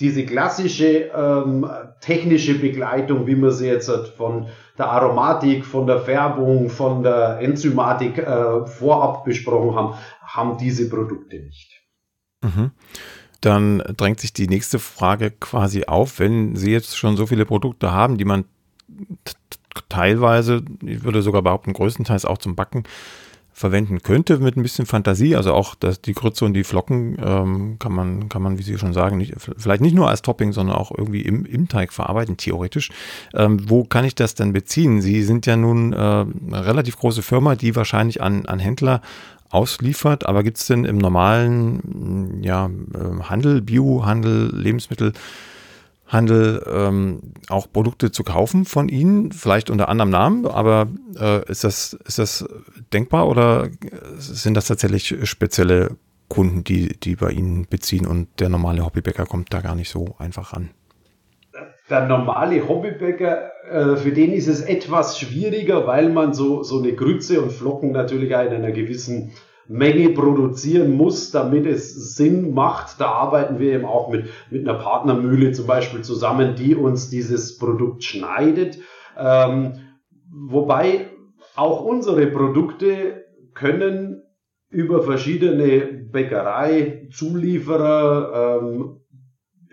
[0.00, 1.66] diese klassische ähm,
[2.00, 8.18] technische Begleitung, wie man sie jetzt von der Aromatik, von der Färbung, von der Enzymatik
[8.18, 11.80] äh, vorab besprochen haben, haben diese Produkte nicht.
[12.42, 12.72] Mhm.
[13.40, 17.92] Dann drängt sich die nächste Frage quasi auf, wenn Sie jetzt schon so viele Produkte
[17.92, 18.46] haben, die man
[19.88, 22.84] teilweise, ich würde sogar behaupten, größtenteils auch zum Backen
[23.54, 25.36] verwenden könnte mit ein bisschen Fantasie.
[25.36, 28.76] Also auch das, die Grütze und die Flocken ähm, kann man, kann man, wie Sie
[28.76, 32.36] schon sagen, nicht, vielleicht nicht nur als Topping, sondern auch irgendwie im, im Teig verarbeiten,
[32.36, 32.90] theoretisch.
[33.32, 35.00] Ähm, wo kann ich das denn beziehen?
[35.00, 39.00] Sie sind ja nun äh, eine relativ große Firma, die wahrscheinlich an, an Händler
[39.50, 45.12] ausliefert, aber gibt es denn im normalen ja, äh, Handel, Biohandel, Lebensmittel,
[46.14, 50.88] Handel ähm, auch Produkte zu kaufen von Ihnen, vielleicht unter anderem Namen, aber
[51.20, 52.46] äh, ist, das, ist das
[52.92, 53.68] denkbar oder
[54.16, 55.96] sind das tatsächlich spezielle
[56.28, 60.14] Kunden, die, die bei Ihnen beziehen und der normale Hobbybäcker kommt da gar nicht so
[60.18, 60.70] einfach ran?
[61.90, 66.94] Der normale Hobbybäcker, äh, für den ist es etwas schwieriger, weil man so, so eine
[66.94, 69.32] Grütze und Flocken natürlich in einer gewissen
[69.68, 73.00] Menge produzieren muss, damit es Sinn macht.
[73.00, 77.56] Da arbeiten wir eben auch mit, mit einer Partnermühle zum Beispiel zusammen, die uns dieses
[77.58, 78.78] Produkt schneidet.
[79.18, 79.72] Ähm,
[80.30, 81.08] wobei
[81.56, 84.22] auch unsere Produkte können
[84.70, 89.00] über verschiedene Bäckerei-Zulieferer ähm,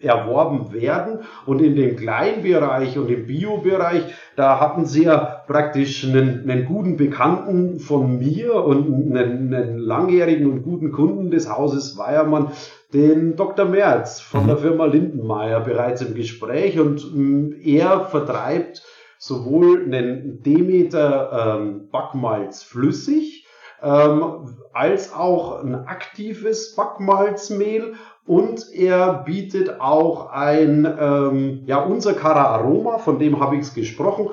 [0.01, 1.19] erworben werden.
[1.45, 4.03] Und in dem Kleinbereich und im Biobereich,
[4.35, 10.49] da hatten sie ja praktisch einen, einen guten Bekannten von mir und einen, einen, langjährigen
[10.51, 12.51] und guten Kunden des Hauses Weiermann,
[12.93, 13.65] den Dr.
[13.65, 14.61] Merz von der mhm.
[14.61, 16.79] Firma Lindenmeier bereits im Gespräch.
[16.79, 18.83] Und ähm, er vertreibt
[19.17, 23.45] sowohl einen Demeter ähm, Backmalz flüssig,
[23.81, 27.93] ähm, als auch ein aktives Backmalzmehl
[28.25, 33.73] und er bietet auch ein, ähm, ja, unser Cara Aroma, von dem habe ich es
[33.73, 34.29] gesprochen.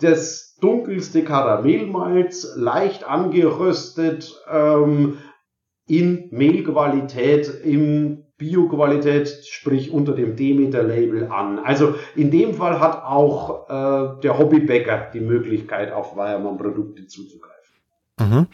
[0.00, 5.18] Das dunkelste Karamellmalz, leicht angeröstet, ähm,
[5.86, 11.58] in Mehlqualität, in Bioqualität, sprich unter dem Demeter-Label an.
[11.58, 17.52] Also in dem Fall hat auch äh, der Hobbybäcker die Möglichkeit, auf Weiermann-Produkte zuzugreifen.
[18.18, 18.46] Mhm.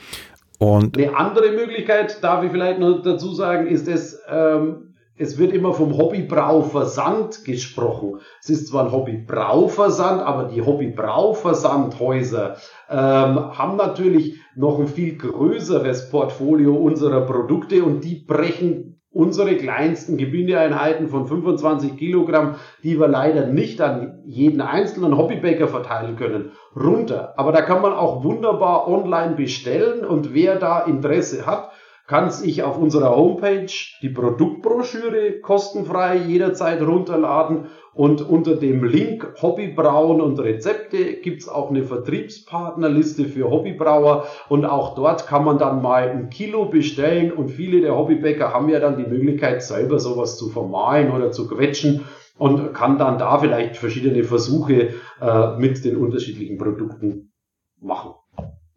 [0.58, 5.52] Und eine andere Möglichkeit, darf ich vielleicht noch dazu sagen, ist es, ähm, es wird
[5.52, 8.20] immer vom Hobbybrauversand gesprochen.
[8.40, 12.56] Es ist zwar ein Hobbybrauversand, aber die Hobbybrauversandhäuser
[12.88, 20.16] ähm, haben natürlich noch ein viel größeres Portfolio unserer Produkte und die brechen unsere kleinsten
[20.16, 22.54] Gebindeeinheiten von 25 Kilogramm,
[22.84, 27.34] die wir leider nicht an jeden einzelnen Hobbybäcker verteilen können, runter.
[27.36, 31.72] Aber da kann man auch wunderbar online bestellen und wer da Interesse hat,
[32.06, 33.66] kann sich auf unserer Homepage
[34.02, 37.66] die Produktbroschüre kostenfrei jederzeit runterladen
[37.98, 44.94] und unter dem Link Hobbybrauen und Rezepte gibt's auch eine Vertriebspartnerliste für Hobbybrauer und auch
[44.94, 48.98] dort kann man dann mal ein Kilo bestellen und viele der Hobbybäcker haben ja dann
[48.98, 52.04] die Möglichkeit selber sowas zu vermahlen oder zu quetschen
[52.36, 54.90] und kann dann da vielleicht verschiedene Versuche
[55.20, 57.32] äh, mit den unterschiedlichen Produkten
[57.80, 58.12] machen.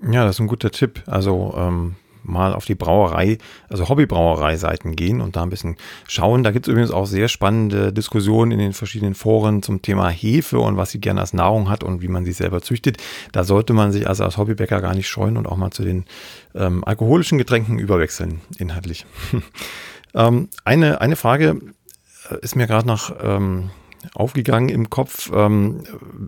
[0.02, 1.04] Ja, das ist ein guter Tipp.
[1.06, 3.38] Also ähm, mal auf die Brauerei,
[3.70, 6.44] also Hobbybrauerei-Seiten gehen und da ein bisschen schauen.
[6.44, 10.60] Da gibt es übrigens auch sehr spannende Diskussionen in den verschiedenen Foren zum Thema Hefe
[10.60, 12.98] und was sie gerne als Nahrung hat und wie man sie selber züchtet.
[13.32, 16.06] Da sollte man sich also als Hobbybäcker gar nicht scheuen und auch mal zu den
[16.56, 19.06] ähm, alkoholischen Getränken überwechseln, inhaltlich.
[20.14, 21.60] ähm, eine, eine Frage
[22.30, 23.70] äh, ist mir gerade noch ähm,
[24.14, 25.32] aufgegangen im Kopf.
[25.34, 25.84] Ähm,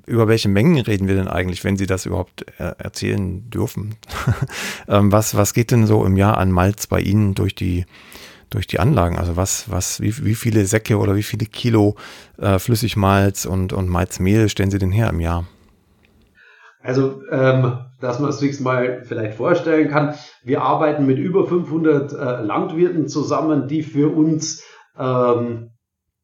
[0.05, 3.95] über welche Mengen reden wir denn eigentlich, wenn Sie das überhaupt äh, erzählen dürfen?
[4.87, 7.85] ähm, was, was geht denn so im Jahr an Malz bei Ihnen durch die,
[8.49, 9.17] durch die Anlagen?
[9.17, 11.95] Also was, was, wie, wie viele Säcke oder wie viele Kilo
[12.37, 15.45] äh, Flüssigmalz und, und Malzmehl stellen Sie denn her im Jahr?
[16.83, 22.11] Also, ähm, dass man es sich mal vielleicht vorstellen kann, wir arbeiten mit über 500
[22.11, 24.61] äh, Landwirten zusammen, die für uns
[24.99, 25.72] ähm,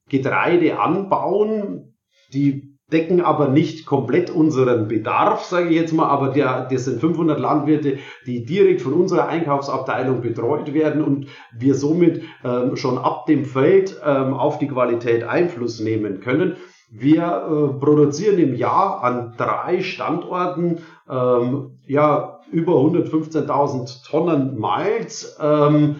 [0.09, 1.95] Getreide anbauen,
[2.33, 6.99] die decken aber nicht komplett unseren Bedarf, sage ich jetzt mal, aber der, das sind
[6.99, 13.25] 500 Landwirte, die direkt von unserer Einkaufsabteilung betreut werden und wir somit ähm, schon ab
[13.27, 16.55] dem Feld ähm, auf die Qualität Einfluss nehmen können.
[16.91, 25.37] Wir äh, produzieren im Jahr an drei Standorten ähm, ja über 115.000 Tonnen Malz.
[25.39, 25.97] Ähm,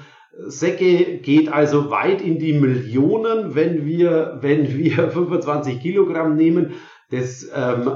[0.47, 6.73] Säcke geht also weit in die Millionen, wenn wir, wenn wir 25 Kilogramm nehmen.
[7.11, 7.91] Das ähm,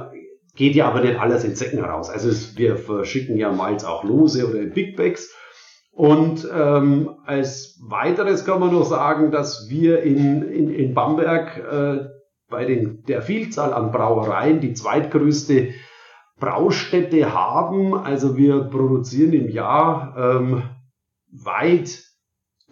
[0.55, 2.09] geht ja aber nicht alles in Säcken raus.
[2.09, 5.33] Also es, wir verschicken ja Malz auch lose oder in Big Bags.
[5.91, 12.09] Und ähm, als weiteres kann man noch sagen, dass wir in, in, in Bamberg äh,
[12.49, 15.69] bei den, der Vielzahl an Brauereien die zweitgrößte
[16.39, 17.93] Braustätte haben.
[17.93, 20.63] Also wir produzieren im Jahr ähm,
[21.31, 22.03] weit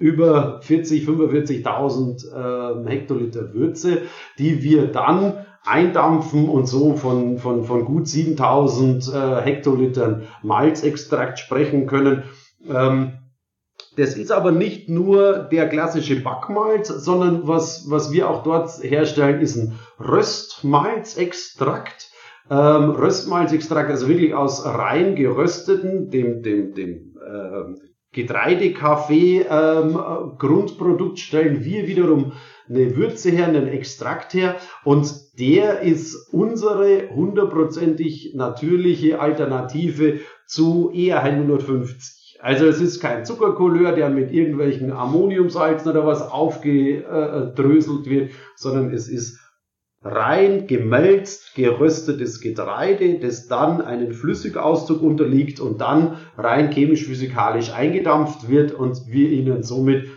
[0.02, 4.02] über 40, 45.000 äh, Hektoliter Würze,
[4.38, 11.86] die wir dann eindampfen und so von, von, von gut 7000 äh, Hektolitern Malzextrakt sprechen
[11.86, 12.24] können.
[12.68, 13.20] Ähm,
[13.97, 19.41] das ist aber nicht nur der klassische Backmalz, sondern was, was wir auch dort herstellen,
[19.41, 22.10] ist ein Röstmalzextrakt.
[22.49, 29.97] Ähm, Röstmalzextrakt, also wirklich aus rein gerösteten, dem, dem, dem äh, Getreidekaffee ähm,
[30.38, 32.34] Grundprodukt stellen wir wiederum
[32.70, 41.24] eine Würze her, einen Extrakt her und der ist unsere hundertprozentig natürliche Alternative zu eher
[41.24, 42.39] 150.
[42.41, 49.07] Also es ist kein Zuckerkolleur, der mit irgendwelchen Ammoniumsalzen oder was aufgedröselt wird, sondern es
[49.07, 49.41] ist
[50.04, 58.74] rein gemälzt, geröstetes Getreide, das dann einen Flüssigauszug unterliegt und dann rein chemisch-physikalisch eingedampft wird
[58.74, 60.08] und wir ihnen somit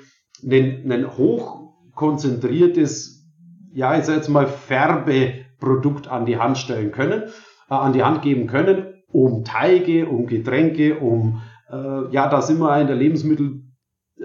[0.42, 3.28] ein, ein hochkonzentriertes,
[3.74, 7.24] ja, ich sag jetzt mal Färbeprodukt an die Hand stellen können,
[7.68, 12.58] äh, an die Hand geben können, um Teige, um Getränke, um, äh, ja, da sind
[12.58, 13.63] wir in der Lebensmittel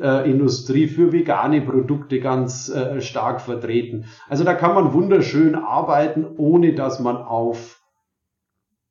[0.02, 4.06] äh, Industrie für vegane Produkte ganz äh, stark vertreten.
[4.28, 7.80] Also da kann man wunderschön arbeiten, ohne dass man auf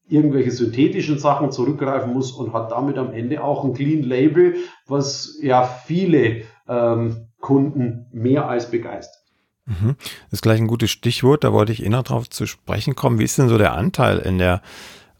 [0.08, 4.56] irgendwelche synthetischen Sachen zurückgreifen muss und hat damit am Ende auch ein Clean Label,
[4.86, 9.22] was ja viele ähm, Kunden mehr als begeistert.
[9.66, 9.96] Mhm.
[10.30, 13.18] Das ist gleich ein gutes Stichwort, da wollte ich eh noch drauf zu sprechen kommen.
[13.18, 14.62] Wie ist denn so der Anteil in der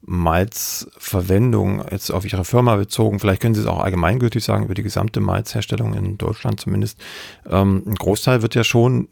[0.03, 4.83] Malzverwendung jetzt auf Ihre Firma bezogen, vielleicht können Sie es auch allgemeingültig sagen, über die
[4.83, 6.99] gesamte Malzherstellung in Deutschland zumindest.
[7.49, 9.09] Ähm, ein Großteil wird ja schon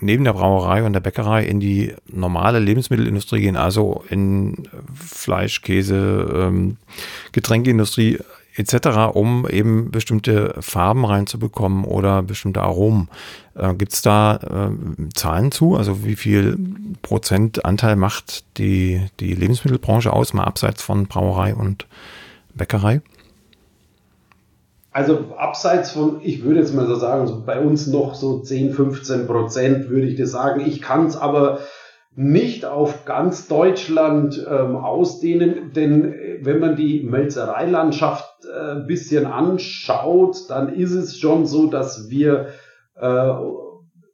[0.00, 6.30] neben der Brauerei und der Bäckerei in die normale Lebensmittelindustrie gehen, also in Fleisch, Käse,
[6.34, 6.76] ähm,
[7.32, 8.18] Getränkeindustrie
[8.56, 13.08] etc., um eben bestimmte Farben reinzubekommen oder bestimmte Aromen.
[13.54, 15.76] Äh, Gibt es da äh, Zahlen zu?
[15.76, 16.58] Also wie viel
[17.02, 21.86] Prozent Anteil macht die, die Lebensmittelbranche aus, mal abseits von Brauerei und
[22.54, 23.00] Bäckerei?
[24.92, 28.72] Also abseits von, ich würde jetzt mal so sagen, so bei uns noch so 10,
[28.72, 30.60] 15 Prozent würde ich das sagen.
[30.66, 31.60] Ich kann es aber
[32.16, 40.48] nicht auf ganz Deutschland ähm, ausdehnen, denn wenn man die Melzereilandschaft äh, ein bisschen anschaut,
[40.48, 42.48] dann ist es schon so, dass wir
[42.96, 43.30] äh,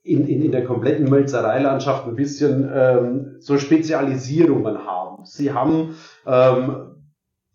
[0.02, 5.24] in, in, in der kompletten Melzereilandschaft ein bisschen ähm, so Spezialisierungen haben.
[5.24, 5.96] Sie haben
[6.26, 6.95] ähm,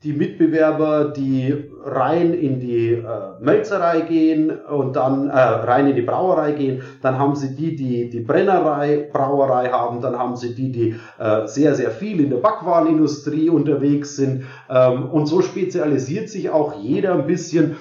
[0.04, 3.04] die Mitbewerber, die rein in die äh,
[3.40, 8.10] Melzerei gehen und dann äh, rein in die Brauerei gehen, dann haben sie die, die
[8.10, 12.38] die Brennerei, Brauerei haben, dann haben sie die, die äh, sehr, sehr viel in der
[12.38, 17.76] Backwarenindustrie unterwegs sind ähm, und so spezialisiert sich auch jeder ein bisschen,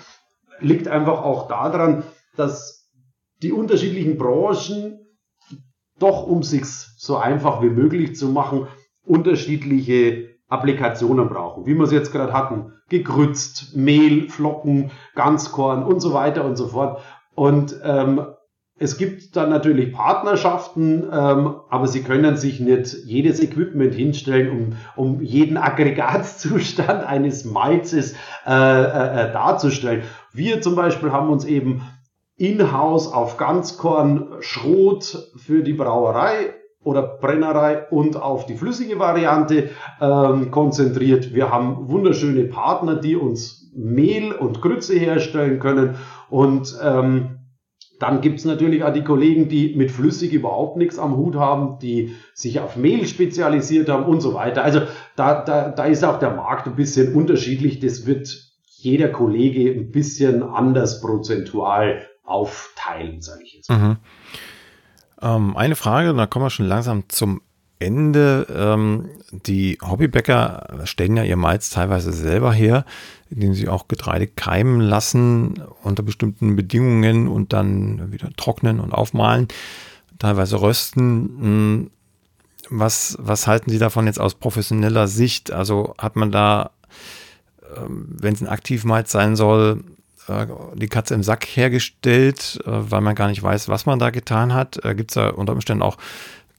[0.61, 2.03] liegt einfach auch daran,
[2.37, 2.91] dass
[3.43, 4.99] die unterschiedlichen Branchen
[5.99, 8.67] doch, um sich's so einfach wie möglich zu machen,
[9.05, 12.73] unterschiedliche Applikationen brauchen, wie wir es jetzt gerade hatten.
[12.89, 17.01] Gegrützt, Mehl, Flocken, Ganzkorn und so weiter und so fort.
[17.35, 18.27] Und ähm,
[18.83, 24.73] es gibt dann natürlich Partnerschaften, ähm, aber sie können sich nicht jedes Equipment hinstellen, um,
[24.97, 28.15] um jeden Aggregatzustand eines Malzes
[28.47, 30.03] äh, äh, äh darzustellen.
[30.33, 31.83] Wir zum Beispiel haben uns eben
[32.37, 39.71] in-house auf Ganzkorn Schrot für die Brauerei oder Brennerei und auf die flüssige Variante
[40.01, 41.35] ähm, konzentriert.
[41.35, 45.97] Wir haben wunderschöne Partner, die uns Mehl und Grütze herstellen können
[46.31, 47.41] und ähm,
[48.01, 52.17] dann gibt's natürlich auch die Kollegen, die mit flüssig überhaupt nichts am Hut haben, die
[52.33, 54.65] sich auf Mehl spezialisiert haben und so weiter.
[54.65, 54.81] Also
[55.17, 57.79] da, da, da ist auch der Markt ein bisschen unterschiedlich.
[57.79, 63.71] Das wird jeder Kollege ein bisschen anders prozentual aufteilen, sage ich jetzt.
[63.71, 63.99] Mhm.
[65.23, 67.43] Ähm, eine Frage, da kommen wir schon langsam zum
[67.79, 68.47] Ende.
[68.55, 72.85] Ähm, die Hobbybäcker stellen ja ihr Malz teilweise selber her,
[73.31, 79.49] indem sie auch Getreide keimen lassen unter bestimmten Bedingungen und dann wieder trocknen und aufmalen,
[80.19, 81.11] teilweise rösten.
[81.41, 81.91] Hm,
[82.71, 85.51] was, was halten Sie davon jetzt aus professioneller Sicht?
[85.51, 86.71] Also hat man da,
[87.77, 89.83] ähm, wenn es ein Aktivmalz sein soll,
[90.29, 94.11] äh, die Katze im Sack hergestellt, äh, weil man gar nicht weiß, was man da
[94.11, 94.85] getan hat.
[94.85, 95.97] Äh, Gibt es da unter Umständen auch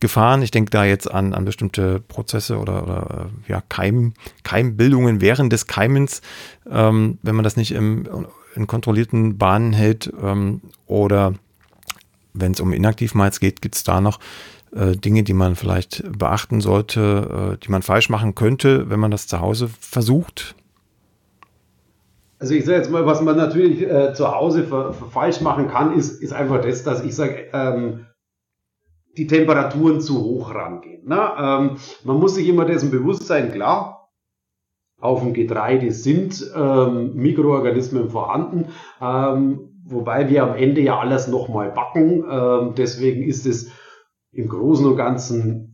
[0.01, 0.41] Gefahren.
[0.41, 5.67] Ich denke da jetzt an, an bestimmte Prozesse oder, oder ja, Keim, Keimbildungen während des
[5.67, 6.23] Keimens,
[6.69, 8.09] ähm, wenn man das nicht im,
[8.55, 11.35] in kontrollierten Bahnen hält ähm, oder
[12.33, 14.19] wenn es um Inaktivmalz geht, gibt es da noch
[14.75, 19.11] äh, Dinge, die man vielleicht beachten sollte, äh, die man falsch machen könnte, wenn man
[19.11, 20.55] das zu Hause versucht?
[22.41, 24.63] Also ich sage jetzt mal, was man natürlich äh, zu Hause
[25.11, 28.07] falsch machen kann, ist, ist einfach das, dass ich sage, ähm,
[29.15, 31.07] die Temperaturen zu hoch rangehen.
[31.07, 31.21] Ne?
[31.37, 34.09] Ähm, man muss sich immer dessen bewusst sein, klar,
[34.99, 38.69] auf dem Getreide sind ähm, Mikroorganismen vorhanden,
[38.99, 42.25] ähm, wobei wir am Ende ja alles nochmal backen.
[42.27, 43.71] Ähm, deswegen ist es
[44.31, 45.70] im Großen und Ganzen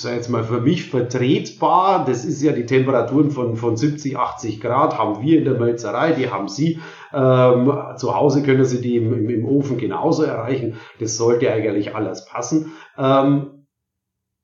[0.00, 2.04] sag jetzt mal für mich vertretbar.
[2.04, 6.12] Das ist ja die Temperaturen von, von 70, 80 Grad haben wir in der Mölzerei,
[6.12, 6.78] die haben Sie.
[7.12, 10.76] Ähm, zu Hause können Sie die im, im, im, Ofen genauso erreichen.
[11.00, 12.74] Das sollte eigentlich alles passen.
[12.96, 13.66] Ähm,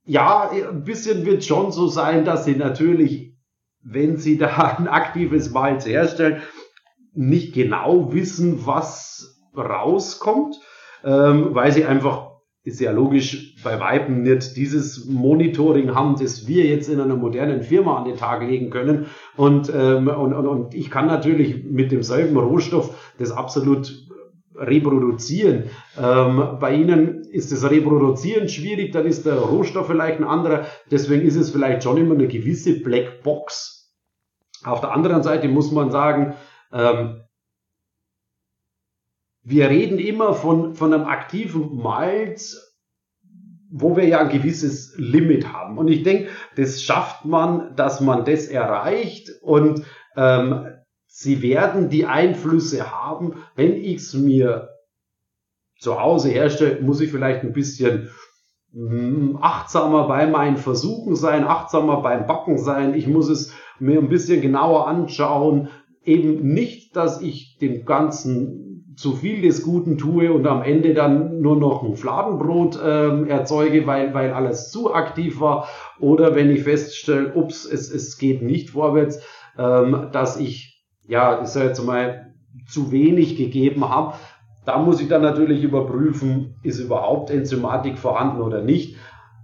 [0.05, 3.37] ja, ein bisschen wird schon so sein, dass Sie natürlich,
[3.81, 6.43] wenn Sie da ein aktives Malz herstellen,
[7.13, 10.57] nicht genau wissen, was rauskommt,
[11.05, 12.34] ähm, weil Sie einfach
[12.65, 17.63] ist ja logisch bei Weiben nicht dieses Monitoring haben, das wir jetzt in einer modernen
[17.63, 19.07] Firma an den Tag legen können.
[19.37, 24.09] Und, ähm, und, und, und ich kann natürlich mit demselben Rohstoff das absolut
[24.57, 25.65] reproduzieren.
[26.01, 30.65] Ähm, bei Ihnen ist das Reproduzieren schwierig, dann ist der Rohstoff vielleicht ein anderer.
[30.91, 33.93] Deswegen ist es vielleicht schon immer eine gewisse Blackbox.
[34.65, 36.35] Auf der anderen Seite muss man sagen,
[36.73, 37.24] ähm,
[39.45, 42.75] wir reden immer von, von einem aktiven Malz,
[43.71, 45.77] wo wir ja ein gewisses Limit haben.
[45.79, 49.83] Und ich denke, das schafft man, dass man das erreicht und
[50.17, 50.67] ähm,
[51.07, 53.35] sie werden die Einflüsse haben.
[53.55, 54.71] Wenn ich es mir
[55.79, 58.09] zu Hause herstelle, muss ich vielleicht ein bisschen
[58.73, 62.95] hm, achtsamer bei meinen Versuchen sein, achtsamer beim Backen sein.
[62.95, 65.69] Ich muss es mir ein bisschen genauer anschauen.
[66.03, 68.64] Eben nicht, dass ich dem Ganzen
[68.97, 73.87] zu viel des Guten tue und am Ende dann nur noch ein Fladenbrot ähm, erzeuge,
[73.87, 75.69] weil, weil alles zu aktiv war.
[75.99, 79.21] Oder wenn ich feststelle, ups, es, es geht nicht vorwärts,
[79.59, 82.35] ähm, dass ich, ja, ich sage jetzt mal,
[82.69, 84.15] zu wenig gegeben habe.
[84.65, 88.97] Da muss ich dann natürlich überprüfen, ist überhaupt Enzymatik vorhanden oder nicht.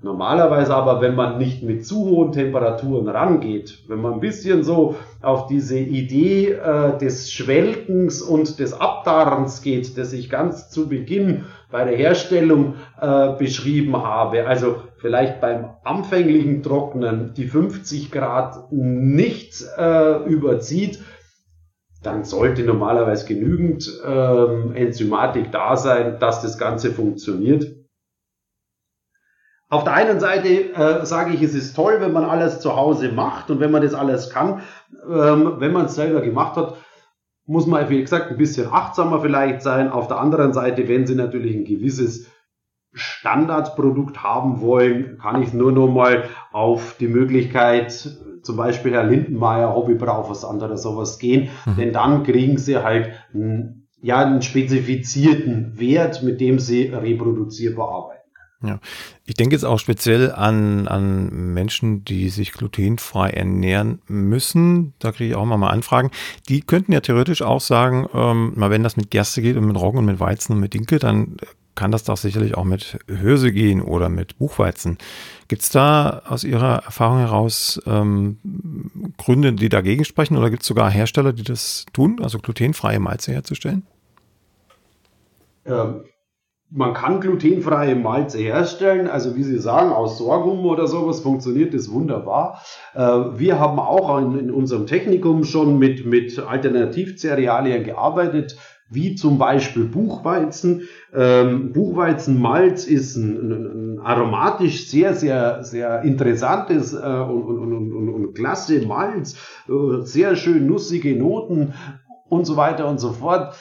[0.02, 4.94] Normalerweise aber, wenn man nicht mit zu hohen Temperaturen rangeht, wenn man ein bisschen so
[5.20, 11.44] auf diese Idee äh, des Schwelgens und des Abdarrens geht, das ich ganz zu Beginn
[11.70, 19.62] bei der Herstellung äh, beschrieben habe, also vielleicht beim anfänglichen Trocknen die 50 Grad nicht
[19.76, 20.98] äh, überzieht,
[22.02, 27.79] dann sollte normalerweise genügend ähm, Enzymatik da sein, dass das Ganze funktioniert.
[29.70, 33.12] Auf der einen Seite äh, sage ich, es ist toll, wenn man alles zu Hause
[33.12, 34.62] macht und wenn man das alles kann.
[35.08, 36.76] Ähm, wenn man es selber gemacht hat,
[37.46, 39.90] muss man, wie gesagt, ein bisschen achtsamer vielleicht sein.
[39.90, 42.26] Auf der anderen Seite, wenn Sie natürlich ein gewisses
[42.92, 47.92] Standardprodukt haben wollen, kann ich nur noch mal auf die Möglichkeit,
[48.42, 51.50] zum Beispiel Herr Lindenmeier, Hobbybrauch, was anderes, sowas gehen.
[51.66, 51.76] Mhm.
[51.76, 58.20] Denn dann kriegen Sie halt einen, ja, einen spezifizierten Wert, mit dem Sie reproduzierbar arbeiten.
[58.62, 58.78] Ja,
[59.30, 64.92] ich denke jetzt auch speziell an, an Menschen, die sich glutenfrei ernähren müssen.
[64.98, 66.10] Da kriege ich auch mal, mal Anfragen.
[66.48, 69.76] Die könnten ja theoretisch auch sagen, ähm, mal wenn das mit Gerste geht und mit
[69.76, 71.36] Roggen und mit Weizen und mit Dinkel, dann
[71.76, 74.98] kann das doch sicherlich auch mit Hülse gehen oder mit Buchweizen.
[75.46, 78.38] Gibt es da aus Ihrer Erfahrung heraus ähm,
[79.16, 83.30] Gründe, die dagegen sprechen oder gibt es sogar Hersteller, die das tun, also glutenfreie Malze
[83.30, 83.86] herzustellen?
[85.66, 86.00] Ähm,
[86.70, 91.90] man kann glutenfreie Malze herstellen, also wie Sie sagen, aus Sorghum oder sowas funktioniert das
[91.90, 92.62] wunderbar.
[92.94, 98.56] Äh, wir haben auch in, unserem Technikum schon mit, mit Alternativcerealien gearbeitet,
[98.88, 100.88] wie zum Beispiel Buchweizen.
[101.14, 108.34] Ähm, Buchweizenmalz ist ein, ein, aromatisch sehr, sehr, sehr interessantes äh, und, und, und, und,
[108.34, 109.36] klasse Malz,
[109.68, 111.74] äh, sehr schön nussige Noten
[112.28, 113.54] und so weiter und so fort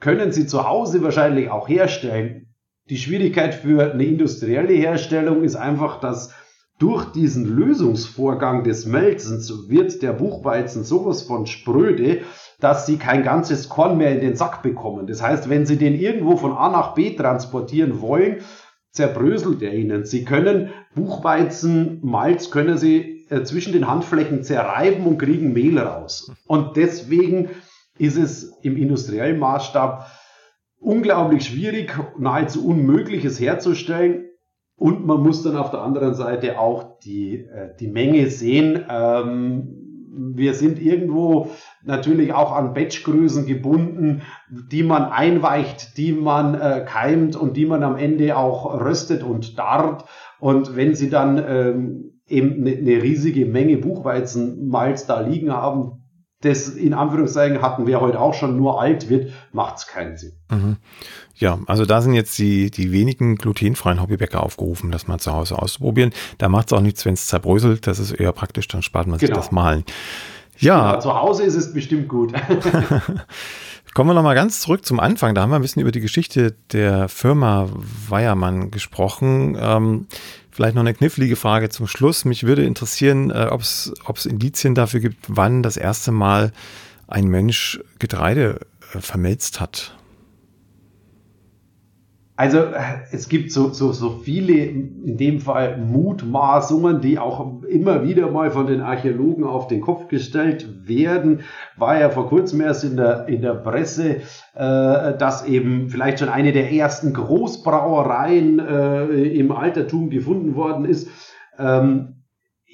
[0.00, 2.54] können Sie zu Hause wahrscheinlich auch herstellen.
[2.90, 6.34] Die Schwierigkeit für eine industrielle Herstellung ist einfach, dass
[6.78, 12.22] durch diesen Lösungsvorgang des Melzens wird der Buchweizen sowas von spröde,
[12.60, 15.06] dass sie kein ganzes Korn mehr in den Sack bekommen.
[15.06, 18.38] Das heißt, wenn sie den irgendwo von A nach B transportieren wollen,
[18.90, 20.04] zerbröselt er ihnen.
[20.04, 26.32] Sie können Buchweizen, Malz können sie äh, zwischen den Handflächen zerreiben und kriegen Mehl raus.
[26.46, 27.50] Und deswegen
[27.98, 30.06] ist es im industriellen Maßstab
[30.80, 34.26] unglaublich schwierig, nahezu unmöglich es herzustellen.
[34.76, 38.84] Und man muss dann auf der anderen Seite auch die, äh, die Menge sehen.
[38.88, 39.84] Ähm,
[40.36, 41.50] wir sind irgendwo
[41.84, 47.82] natürlich auch an Batchgrößen gebunden, die man einweicht, die man äh, keimt und die man
[47.82, 50.04] am Ende auch röstet und darrt.
[50.38, 56.03] Und wenn sie dann ähm, eben eine, eine riesige Menge Buchweizenmalz da liegen haben,
[56.44, 60.32] das in Anführungszeichen hatten wir heute auch schon nur alt wird, macht es keinen Sinn.
[60.50, 60.76] Mhm.
[61.36, 65.60] Ja, also da sind jetzt die, die wenigen glutenfreien Hobbybäcker aufgerufen, das mal zu Hause
[65.60, 66.12] auszuprobieren.
[66.38, 67.86] Da macht es auch nichts, wenn es zerbröselt.
[67.86, 69.40] Das ist eher praktisch, dann spart man sich genau.
[69.40, 69.84] das Malen.
[70.58, 70.94] Ja.
[70.94, 71.00] ja.
[71.00, 72.32] Zu Hause ist es bestimmt gut.
[73.94, 75.36] Kommen wir nochmal ganz zurück zum Anfang.
[75.36, 77.68] Da haben wir ein bisschen über die Geschichte der Firma
[78.08, 79.56] Weiermann gesprochen.
[79.56, 80.08] Ähm,
[80.50, 82.24] vielleicht noch eine knifflige Frage zum Schluss.
[82.24, 86.52] Mich würde interessieren, äh, ob es Indizien dafür gibt, wann das erste Mal
[87.06, 88.58] ein Mensch Getreide
[88.94, 89.96] äh, vermelzt hat.
[92.36, 92.64] Also
[93.12, 98.50] es gibt so, so, so viele, in dem Fall Mutmaßungen, die auch immer wieder mal
[98.50, 101.42] von den Archäologen auf den Kopf gestellt werden.
[101.76, 104.16] War ja vor kurzem erst in der, in der Presse,
[104.54, 109.04] äh, dass eben vielleicht schon eine der ersten Großbrauereien äh,
[109.38, 111.08] im Altertum gefunden worden ist.
[111.56, 112.23] Ähm,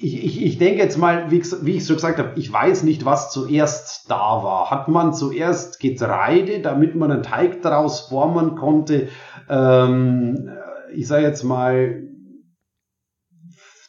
[0.01, 3.05] ich, ich, ich denke jetzt mal, wie, wie ich so gesagt habe, ich weiß nicht,
[3.05, 4.71] was zuerst da war.
[4.71, 9.09] Hat man zuerst Getreide, damit man einen Teig daraus formen konnte?
[9.47, 10.49] Ähm,
[10.93, 12.03] ich sage jetzt mal,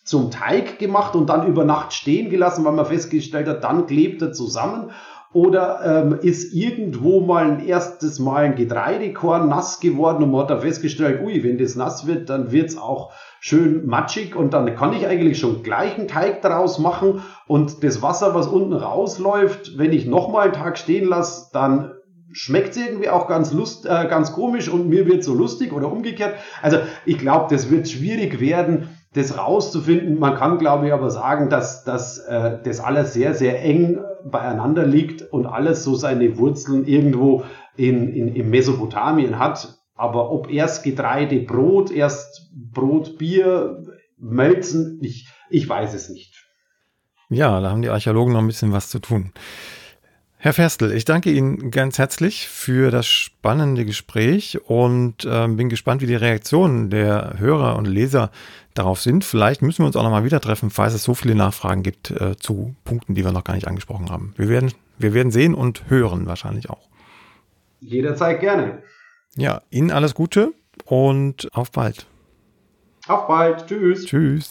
[0.05, 4.21] zum Teig gemacht und dann über Nacht stehen gelassen, weil man festgestellt hat, dann klebt
[4.21, 4.91] er zusammen.
[5.33, 10.51] Oder ähm, ist irgendwo mal ein erstes Mal ein Getreidekorn nass geworden und man hat
[10.51, 14.93] da festgestellt, ui, wenn das nass wird, dann wird's auch schön matschig und dann kann
[14.93, 19.93] ich eigentlich schon gleich einen Teig daraus machen und das Wasser, was unten rausläuft, wenn
[19.93, 21.93] ich nochmal einen Tag stehen lasse, dann
[22.33, 26.35] schmeckt irgendwie auch ganz lust, äh, ganz komisch und mir wird so lustig oder umgekehrt.
[26.61, 30.19] Also ich glaube, das wird schwierig werden, das rauszufinden.
[30.19, 34.01] Man kann, glaube ich, aber sagen, dass, dass äh, das alles sehr, sehr eng
[34.31, 37.45] beieinander liegt und alles so seine Wurzeln irgendwo
[37.77, 39.79] in, in, in Mesopotamien hat.
[39.95, 43.85] Aber ob erst Getreide, Brot, erst Brot, Bier,
[44.19, 46.47] Melzen, ich, ich weiß es nicht.
[47.29, 49.33] Ja, da haben die Archäologen noch ein bisschen was zu tun.
[50.45, 56.03] Herr Ferstel, ich danke Ihnen ganz herzlich für das spannende Gespräch und äh, bin gespannt,
[56.03, 58.33] wie die Reaktionen der Hörer und Leser
[58.75, 59.25] darauf sind.
[59.25, 62.37] Vielleicht müssen wir uns auch nochmal wieder treffen, falls es so viele Nachfragen gibt äh,
[62.37, 64.35] zu Punkten, die wir noch gar nicht angesprochen haben.
[64.37, 66.89] Wir werden, wir werden sehen und hören wahrscheinlich auch.
[67.81, 68.83] Jederzeit gerne.
[69.37, 70.53] Ja, Ihnen alles Gute
[70.85, 72.07] und auf bald.
[73.09, 73.67] Auf bald.
[73.67, 74.05] Tschüss.
[74.05, 74.51] Tschüss.